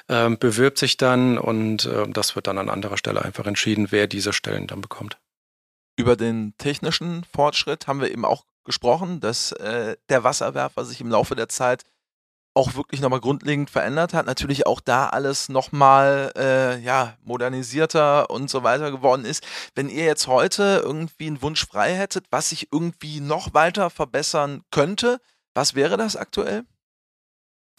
ähm, 0.08 0.38
bewirbt 0.40 0.78
sich 0.78 0.96
dann 0.96 1.38
und 1.38 1.86
ähm, 1.86 2.14
das 2.14 2.36
wird 2.36 2.48
dann 2.48 2.58
an 2.58 2.70
anderer 2.70 2.96
Stelle 2.98 3.24
einfach 3.26 3.46
entschieden, 3.46 3.88
wer 3.92 4.08
diese 4.08 4.32
Stellen 4.32 4.68
dann 4.68 4.80
bekommt. 4.80 5.18
Über 5.96 6.16
den 6.16 6.54
technischen 6.58 7.24
Fortschritt 7.24 7.88
haben 7.88 8.02
wir 8.02 8.12
eben 8.12 8.26
auch 8.26 8.46
gesprochen, 8.64 9.20
dass 9.20 9.52
äh, 9.54 9.96
der 10.10 10.24
Wasserwerfer 10.24 10.86
sich 10.86 11.02
im 11.02 11.10
Laufe 11.10 11.36
der 11.36 11.50
Zeit 11.50 11.84
auch 12.56 12.76
wirklich 12.76 13.02
nochmal 13.02 13.20
grundlegend 13.20 13.70
verändert 13.70 14.14
hat. 14.14 14.26
Natürlich 14.26 14.68
auch 14.68 14.80
da 14.80 15.08
alles 15.10 15.50
nochmal 15.50 16.32
äh, 16.36 16.80
ja, 16.80 17.18
modernisierter 17.24 18.30
und 18.30 18.50
so 18.50 18.64
weiter 18.64 18.92
geworden 18.92 19.26
ist. 19.26 19.44
Wenn 19.76 19.90
ihr 19.90 20.06
jetzt 20.06 20.28
heute 20.28 20.82
irgendwie 20.84 21.28
einen 21.28 21.42
Wunsch 21.42 21.66
frei 21.66 21.96
hättet, 21.96 22.26
was 22.30 22.50
sich 22.50 22.70
irgendwie 22.72 23.20
noch 23.20 23.54
weiter 23.54 23.90
verbessern 23.90 24.62
könnte, 24.72 25.20
was 25.56 25.74
wäre 25.76 25.98
das 25.98 26.16
aktuell? 26.16 26.64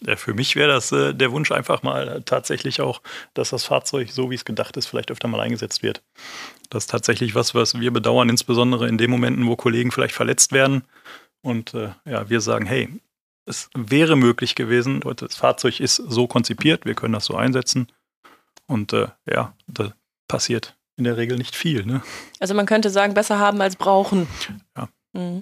Ja, 0.02 0.16
für 0.16 0.34
mich 0.34 0.56
wäre 0.56 0.68
das 0.68 0.90
äh, 0.92 1.14
der 1.14 1.30
Wunsch 1.32 1.52
einfach 1.52 1.82
mal 1.82 2.08
äh, 2.08 2.20
tatsächlich 2.22 2.80
auch, 2.80 3.00
dass 3.32 3.50
das 3.50 3.64
Fahrzeug, 3.64 4.10
so 4.10 4.30
wie 4.30 4.34
es 4.34 4.44
gedacht 4.44 4.76
ist, 4.76 4.86
vielleicht 4.86 5.10
öfter 5.10 5.28
mal 5.28 5.40
eingesetzt 5.40 5.82
wird. 5.82 6.02
Das 6.68 6.84
ist 6.84 6.90
tatsächlich 6.90 7.34
was, 7.34 7.54
was 7.54 7.78
wir 7.78 7.92
bedauern, 7.92 8.28
insbesondere 8.28 8.88
in 8.88 8.98
den 8.98 9.10
Momenten, 9.10 9.46
wo 9.46 9.56
Kollegen 9.56 9.92
vielleicht 9.92 10.14
verletzt 10.14 10.52
werden. 10.52 10.82
Und 11.42 11.74
äh, 11.74 11.90
ja, 12.04 12.28
wir 12.28 12.40
sagen, 12.40 12.66
hey, 12.66 12.88
es 13.46 13.68
wäre 13.74 14.16
möglich 14.16 14.54
gewesen, 14.54 15.00
das 15.16 15.36
Fahrzeug 15.36 15.78
ist 15.80 15.96
so 15.96 16.26
konzipiert, 16.26 16.86
wir 16.86 16.94
können 16.94 17.12
das 17.12 17.26
so 17.26 17.36
einsetzen. 17.36 17.88
Und 18.66 18.92
äh, 18.92 19.08
ja, 19.30 19.54
da 19.66 19.92
passiert 20.28 20.76
in 20.96 21.04
der 21.04 21.16
Regel 21.16 21.36
nicht 21.36 21.54
viel. 21.54 21.84
Ne? 21.84 22.02
Also 22.40 22.54
man 22.54 22.66
könnte 22.66 22.90
sagen, 22.90 23.14
besser 23.14 23.38
haben 23.38 23.60
als 23.60 23.76
brauchen. 23.76 24.26
Ja. 24.76 24.88
Mhm. 25.12 25.40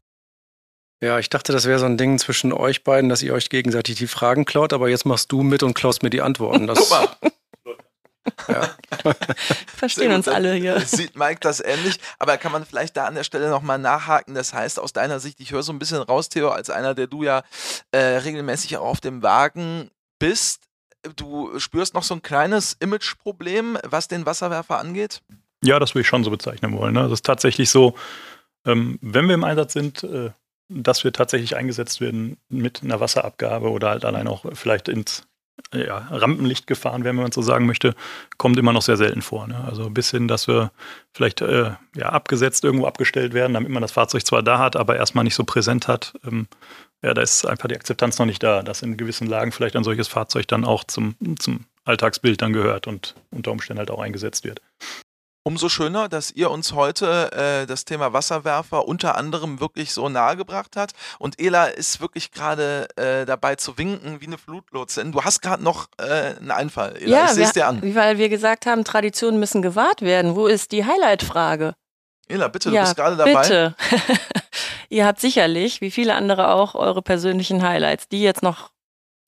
Ja, 1.03 1.19
ich 1.19 1.29
dachte, 1.29 1.53
das 1.53 1.67
wäre 1.67 1.81
so 1.81 1.87
ein 1.87 1.97
Ding 1.97 2.21
zwischen 2.21 2.53
euch 2.53 2.85
beiden, 2.85 3.11
dass 3.11 3.23
ihr 3.23 3.35
euch 3.35 3.51
gegenseitig 3.51 3.97
die 3.97 4.07
Fragen 4.07 4.45
klaut, 4.45 4.73
aber 4.73 4.89
jetzt 4.89 5.05
machst 5.05 5.33
du 5.33 5.43
mit 5.43 5.65
und 5.65 5.75
klaust 5.75 6.05
mir 6.05 6.11
die 6.11 6.23
Antworten. 6.23 6.69
Das, 6.69 6.91
ja. 8.49 8.71
Verstehen 9.77 10.13
uns 10.13 10.29
alle 10.29 10.55
hier. 10.55 10.79
Sieht 10.79 11.17
Mike 11.17 11.41
das 11.41 11.59
ähnlich? 11.59 11.99
Aber 12.21 12.37
kann 12.37 12.53
man 12.53 12.65
vielleicht 12.65 12.97
da 12.97 13.07
an 13.07 13.17
der 13.17 13.25
Stelle 13.25 13.51
nochmal 13.51 13.81
nachhaken? 13.81 14.37
Das 14.37 14.55
heißt, 14.55 14.79
aus 14.79 14.93
deiner 14.93 15.19
Sicht, 15.19 15.41
ich 15.41 15.51
höre 15.51 15.65
so 15.65 15.73
ein 15.73 15.81
bisschen 15.81 15.99
raus, 15.99 16.29
Theo, 16.29 16.51
als 16.51 16.71
einer, 16.71 16.95
der 16.95 17.09
du 17.09 17.25
ja 17.25 17.43
äh, 17.91 17.99
regelmäßig 17.99 18.77
auch 18.77 18.87
auf 18.87 19.01
dem 19.01 19.25
Wagen 19.25 19.91
bist, 20.21 20.69
du 21.17 21.59
spürst 21.59 21.95
noch 21.95 22.05
so 22.05 22.15
ein 22.15 22.23
kleines 22.23 22.77
Imageproblem, 22.79 23.77
was 23.83 24.07
den 24.07 24.25
Wasserwerfer 24.25 24.79
angeht? 24.79 25.21
Ja, 25.65 25.81
das 25.81 25.97
würde 25.97 26.03
ich 26.03 26.07
schon 26.07 26.23
so 26.23 26.31
bezeichnen 26.31 26.79
wollen. 26.79 26.95
Ne? 26.95 27.03
Das 27.03 27.11
ist 27.11 27.27
tatsächlich 27.27 27.71
so, 27.71 27.97
ähm, 28.65 29.01
wenn 29.03 29.27
wir 29.27 29.35
im 29.35 29.43
Einsatz 29.43 29.73
sind, 29.73 30.05
äh, 30.05 30.31
dass 30.75 31.05
wir 31.05 31.13
tatsächlich 31.13 31.57
eingesetzt 31.57 32.01
werden 32.01 32.37
mit 32.49 32.83
einer 32.83 33.01
Wasserabgabe 33.01 33.71
oder 33.71 33.91
halt 33.91 34.05
allein 34.05 34.29
auch 34.29 34.45
vielleicht 34.55 34.89
ins 34.89 35.27
ja, 35.73 35.99
Rampenlicht 36.11 36.67
gefahren 36.67 37.05
werden, 37.05 37.17
wenn 37.17 37.25
man 37.25 37.33
so 37.33 37.43
sagen 37.43 37.67
möchte, 37.67 37.95
kommt 38.37 38.59
immer 38.59 38.73
noch 38.73 38.83
sehr 38.83 38.97
selten 38.97 39.23
vor. 39.23 39.47
Ne? 39.47 39.63
Also 39.67 39.91
bis 39.91 40.11
hin, 40.11 40.29
dass 40.29 40.49
wir 40.49 40.71
vielleicht 41.13 41.41
äh, 41.41 41.73
ja, 41.97 42.09
abgesetzt 42.09 42.65
irgendwo 42.65 42.87
abgestellt 42.87 43.33
werden, 43.33 43.55
damit 43.55 43.71
man 43.71 43.83
das 43.83 43.93
Fahrzeug 43.93 44.25
zwar 44.27 44.43
da 44.43 44.59
hat, 44.59 44.77
aber 44.77 44.97
erstmal 44.97 45.25
nicht 45.25 45.35
so 45.35 45.45
präsent 45.45 45.89
hat. 45.89 46.15
Ähm, 46.27 46.47
ja, 47.03 47.15
da 47.15 47.23
ist 47.23 47.47
einfach 47.47 47.69
die 47.69 47.75
Akzeptanz 47.75 48.19
noch 48.19 48.27
nicht 48.27 48.43
da, 48.43 48.63
dass 48.63 48.83
in 48.83 48.97
gewissen 48.97 49.27
Lagen 49.27 49.53
vielleicht 49.53 49.77
ein 49.77 49.85
solches 49.85 50.09
Fahrzeug 50.09 50.47
dann 50.49 50.65
auch 50.65 50.85
zum, 50.85 51.17
zum 51.39 51.65
Alltagsbild 51.85 52.41
dann 52.41 52.53
gehört 52.53 52.87
und 52.87 53.15
unter 53.31 53.51
Umständen 53.51 53.79
halt 53.81 53.91
auch 53.91 54.01
eingesetzt 54.01 54.45
wird. 54.45 54.61
Umso 55.45 55.69
schöner, 55.69 56.09
dass 56.09 56.31
ihr 56.31 56.53
uns 56.53 56.73
heute 56.73 57.33
äh, 57.33 57.67
das 57.67 57.85
Thema 57.85 58.13
Wasserwerfer 58.13 58.87
unter 58.87 59.17
anderem 59.17 59.59
wirklich 59.59 59.93
so 59.93 60.09
nahegebracht 60.09 60.77
habt. 60.77 60.93
Und 61.19 61.41
Ela 61.41 61.67
ist 61.67 62.01
wirklich 62.01 62.31
gerade 62.31 62.87
äh, 62.97 63.27
dabei 63.27 63.57
zu 63.57 63.77
winken 63.77 64.21
wie 64.21 64.27
eine 64.27 64.39
Flutlotsin. 64.39 65.11
Du 65.11 65.23
hast 65.23 65.43
gerade 65.43 65.65
noch 65.65 65.89
äh, 65.99 66.37
einen 66.37 66.53
Einfall, 66.53 66.97
Ela. 66.97 67.25
ich 67.25 67.31
sehe 67.33 67.45
es 67.45 67.53
dir 67.53 67.67
an. 67.67 67.83
weil 67.95 68.19
wir 68.19 68.29
gesagt 68.29 68.67
haben, 68.67 68.85
Traditionen 68.85 69.41
müssen 69.41 69.63
gewahrt 69.63 70.03
werden. 70.03 70.37
Wo 70.37 70.47
ist 70.47 70.71
die 70.71 70.85
Highlight-Frage? 70.85 71.75
Ela, 72.29 72.47
bitte, 72.47 72.69
du 72.69 72.77
ja, 72.77 72.83
bist 72.83 72.97
gerade 72.97 73.17
dabei. 73.17 73.43
bitte. 73.43 73.75
Ihr 74.91 75.07
habt 75.07 75.21
sicherlich, 75.21 75.81
wie 75.81 75.91
viele 75.91 76.15
andere 76.15 76.53
auch, 76.53 76.77
eure 76.77 77.03
persönlichen 77.03 77.63
Highlights, 77.63 78.09
die 78.09 78.23
jetzt 78.23 78.43
noch, 78.43 78.71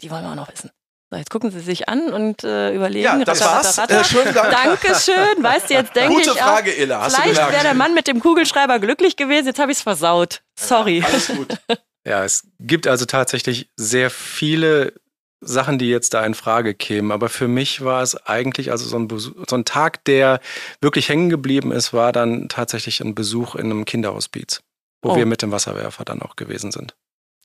die 0.00 0.12
wollen 0.12 0.22
wir 0.22 0.31
auch 0.31 0.37
noch 0.37 0.53
wissen. 0.53 0.70
So, 1.14 1.18
jetzt 1.18 1.31
gucken 1.31 1.53
Sie 1.53 1.61
sich 1.61 1.88
an 1.88 2.12
und 2.12 2.42
äh, 2.42 2.74
überlegen. 2.74 3.05
Ja, 3.05 3.24
das 3.24 3.40
Ratter, 3.40 3.53
war's. 3.55 3.79
ratter, 3.79 3.94
ratter. 3.98 4.00
Äh, 4.00 4.05
schönen 4.05 4.35
Dank. 4.35 4.50
Dankeschön. 4.81 5.42
Weißt 5.44 5.70
du, 5.70 5.74
jetzt 5.74 5.94
denke 5.96 6.20
ich 6.20 6.27
Gute 6.27 6.33
auch, 6.42 6.48
Frage, 6.48 6.77
Ela. 6.77 7.03
Hast 7.03 7.16
vielleicht 7.16 7.37
wäre 7.53 7.62
der 7.62 7.74
Mann 7.74 7.94
mit 7.94 8.09
dem 8.09 8.18
Kugelschreiber 8.20 8.81
glücklich 8.81 9.14
gewesen. 9.16 9.46
Jetzt 9.46 9.61
habe 9.61 9.70
ich 9.70 9.79
es 9.79 9.83
versaut. 9.83 10.42
Sorry. 10.59 11.03
Alles 11.07 11.29
gut. 11.29 11.48
Ja, 12.07 12.22
es 12.22 12.46
gibt 12.61 12.87
also 12.87 13.07
tatsächlich 13.07 13.70
sehr 13.79 14.11
viele 14.11 14.92
Sachen, 15.40 15.79
die 15.79 15.88
jetzt 15.88 16.12
da 16.12 16.22
in 16.27 16.35
Frage 16.35 16.74
kämen. 16.74 17.12
Aber 17.12 17.31
für 17.31 17.48
mich 17.48 17.83
war 17.83 18.03
es 18.03 18.14
eigentlich, 18.27 18.70
also 18.72 18.85
so 18.87 18.96
ein, 18.98 19.09
Besuch, 19.09 19.33
so 19.48 19.57
ein 19.57 19.64
Tag, 19.64 20.05
der 20.05 20.40
wirklich 20.83 21.09
hängen 21.09 21.31
geblieben 21.31 21.72
ist, 21.72 21.94
war 21.94 22.12
dann 22.12 22.50
tatsächlich 22.50 23.00
ein 23.00 23.14
Besuch 23.14 23.55
in 23.55 23.70
einem 23.70 23.87
Kinderhospiz, 23.87 24.61
wo 25.03 25.12
Oh. 25.12 25.16
wir 25.16 25.24
mit 25.24 25.40
dem 25.40 25.50
Wasserwerfer 25.50 26.05
dann 26.05 26.20
auch 26.20 26.37
gewesen 26.37 26.72
sind. 26.72 26.94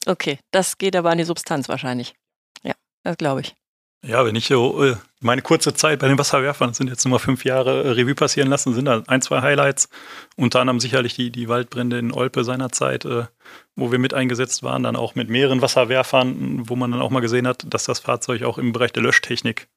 Okay, 0.05 0.39
das 0.51 0.77
geht 0.77 0.97
aber 0.97 1.10
an 1.12 1.19
die 1.19 1.23
Substanz 1.23 1.69
wahrscheinlich. 1.69 2.15
Ja, 2.62 2.73
das 3.03 3.15
glaube 3.15 3.39
ich. 3.39 3.55
Ja, 4.02 4.26
wenn 4.26 4.36
ich 4.36 4.50
äh, 4.50 4.96
meine 5.20 5.42
kurze 5.42 5.74
Zeit 5.74 6.00
bei 6.00 6.08
den 6.08 6.18
Wasserwerfern, 6.18 6.74
sind 6.74 6.88
jetzt 6.90 7.04
nur 7.04 7.12
mal 7.12 7.20
fünf 7.20 7.44
Jahre 7.44 7.84
äh, 7.84 7.90
Revue 7.90 8.16
passieren 8.16 8.50
lassen, 8.50 8.74
sind 8.74 8.86
da 8.86 9.04
ein, 9.08 9.22
zwei 9.22 9.42
Highlights. 9.42 9.90
Unter 10.38 10.62
anderem 10.62 10.80
sicherlich 10.80 11.16
die, 11.16 11.32
die 11.32 11.50
Waldbrände 11.50 12.00
in 12.00 12.14
Olpe 12.14 12.46
seinerzeit, 12.46 13.04
äh, 13.04 13.26
wo 13.76 13.92
wir 13.92 14.00
mit 14.00 14.14
eingesetzt 14.14 14.64
waren, 14.64 14.84
dann 14.84 14.96
auch 14.96 15.16
mit 15.16 15.30
mehreren 15.30 15.62
Wasserwerfern, 15.62 16.70
wo 16.70 16.78
man 16.78 16.92
dann 16.92 17.02
auch 17.02 17.10
mal 17.10 17.20
gesehen 17.20 17.46
hat, 17.46 17.66
dass 17.74 17.84
das 17.84 18.00
Fahrzeug 18.00 18.44
auch 18.44 18.58
im 18.58 18.72
Bereich 18.72 18.94
der 18.94 19.04
Löschtechnik 19.04 19.68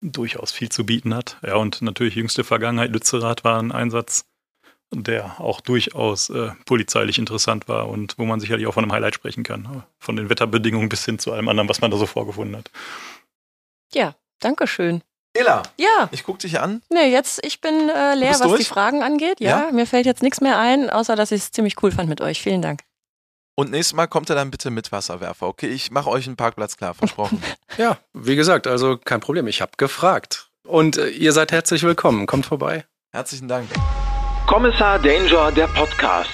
durchaus 0.00 0.50
viel 0.50 0.68
zu 0.68 0.84
bieten 0.84 1.14
hat. 1.14 1.38
Ja, 1.46 1.54
und 1.54 1.80
natürlich 1.80 2.16
jüngste 2.16 2.42
Vergangenheit, 2.42 2.90
Lützerath 2.92 3.44
war 3.44 3.60
ein 3.60 3.70
Einsatz, 3.70 4.26
der 4.92 5.40
auch 5.40 5.60
durchaus 5.60 6.28
äh, 6.30 6.50
polizeilich 6.66 7.18
interessant 7.20 7.68
war 7.68 7.88
und 7.88 8.14
wo 8.18 8.24
man 8.24 8.40
sicherlich 8.40 8.66
auch 8.66 8.74
von 8.74 8.84
einem 8.84 8.92
Highlight 8.92 9.14
sprechen 9.14 9.44
kann. 9.44 9.84
Von 9.98 10.16
den 10.16 10.28
Wetterbedingungen 10.28 10.88
bis 10.88 11.04
hin 11.04 11.20
zu 11.20 11.32
allem 11.32 11.48
anderen, 11.48 11.68
was 11.68 11.80
man 11.80 11.92
da 11.92 11.96
so 11.96 12.06
vorgefunden 12.06 12.56
hat. 12.56 12.70
Ja, 13.94 14.14
danke 14.40 14.66
schön. 14.66 15.02
Ela, 15.36 15.62
Ja, 15.78 16.08
ich 16.12 16.22
guck 16.22 16.38
dich 16.38 16.60
an. 16.60 16.80
nee, 16.90 17.10
jetzt, 17.10 17.44
ich 17.44 17.60
bin 17.60 17.88
äh, 17.88 18.14
leer, 18.14 18.30
was 18.30 18.40
die 18.42 18.48
durch? 18.48 18.68
Fragen 18.68 19.02
angeht. 19.02 19.40
Ja, 19.40 19.66
Ja? 19.66 19.72
mir 19.72 19.86
fällt 19.86 20.06
jetzt 20.06 20.22
nichts 20.22 20.40
mehr 20.40 20.58
ein, 20.58 20.90
außer 20.90 21.16
dass 21.16 21.32
ich 21.32 21.42
es 21.42 21.50
ziemlich 21.50 21.82
cool 21.82 21.90
fand 21.90 22.08
mit 22.08 22.20
euch. 22.20 22.40
Vielen 22.40 22.62
Dank. 22.62 22.82
Und 23.56 23.70
nächstes 23.70 23.94
Mal 23.94 24.06
kommt 24.06 24.30
er 24.30 24.36
dann 24.36 24.50
bitte 24.50 24.70
mit 24.70 24.90
Wasserwerfer. 24.92 25.46
Okay, 25.48 25.68
ich 25.68 25.90
mache 25.90 26.08
euch 26.10 26.26
einen 26.26 26.36
Parkplatz 26.36 26.76
klar, 26.76 26.94
versprochen. 26.94 27.42
Ja, 27.78 27.98
wie 28.12 28.36
gesagt, 28.36 28.68
also 28.68 28.96
kein 28.96 29.18
Problem. 29.20 29.48
Ich 29.48 29.60
habe 29.60 29.72
gefragt. 29.76 30.50
Und 30.66 30.96
äh, 30.96 31.08
ihr 31.08 31.32
seid 31.32 31.50
herzlich 31.50 31.82
willkommen. 31.82 32.26
Kommt 32.26 32.46
vorbei. 32.46 32.84
Herzlichen 33.12 33.48
Dank. 33.48 33.68
Kommissar 34.46 34.98
Danger, 35.00 35.50
der 35.50 35.66
Podcast. 35.68 36.30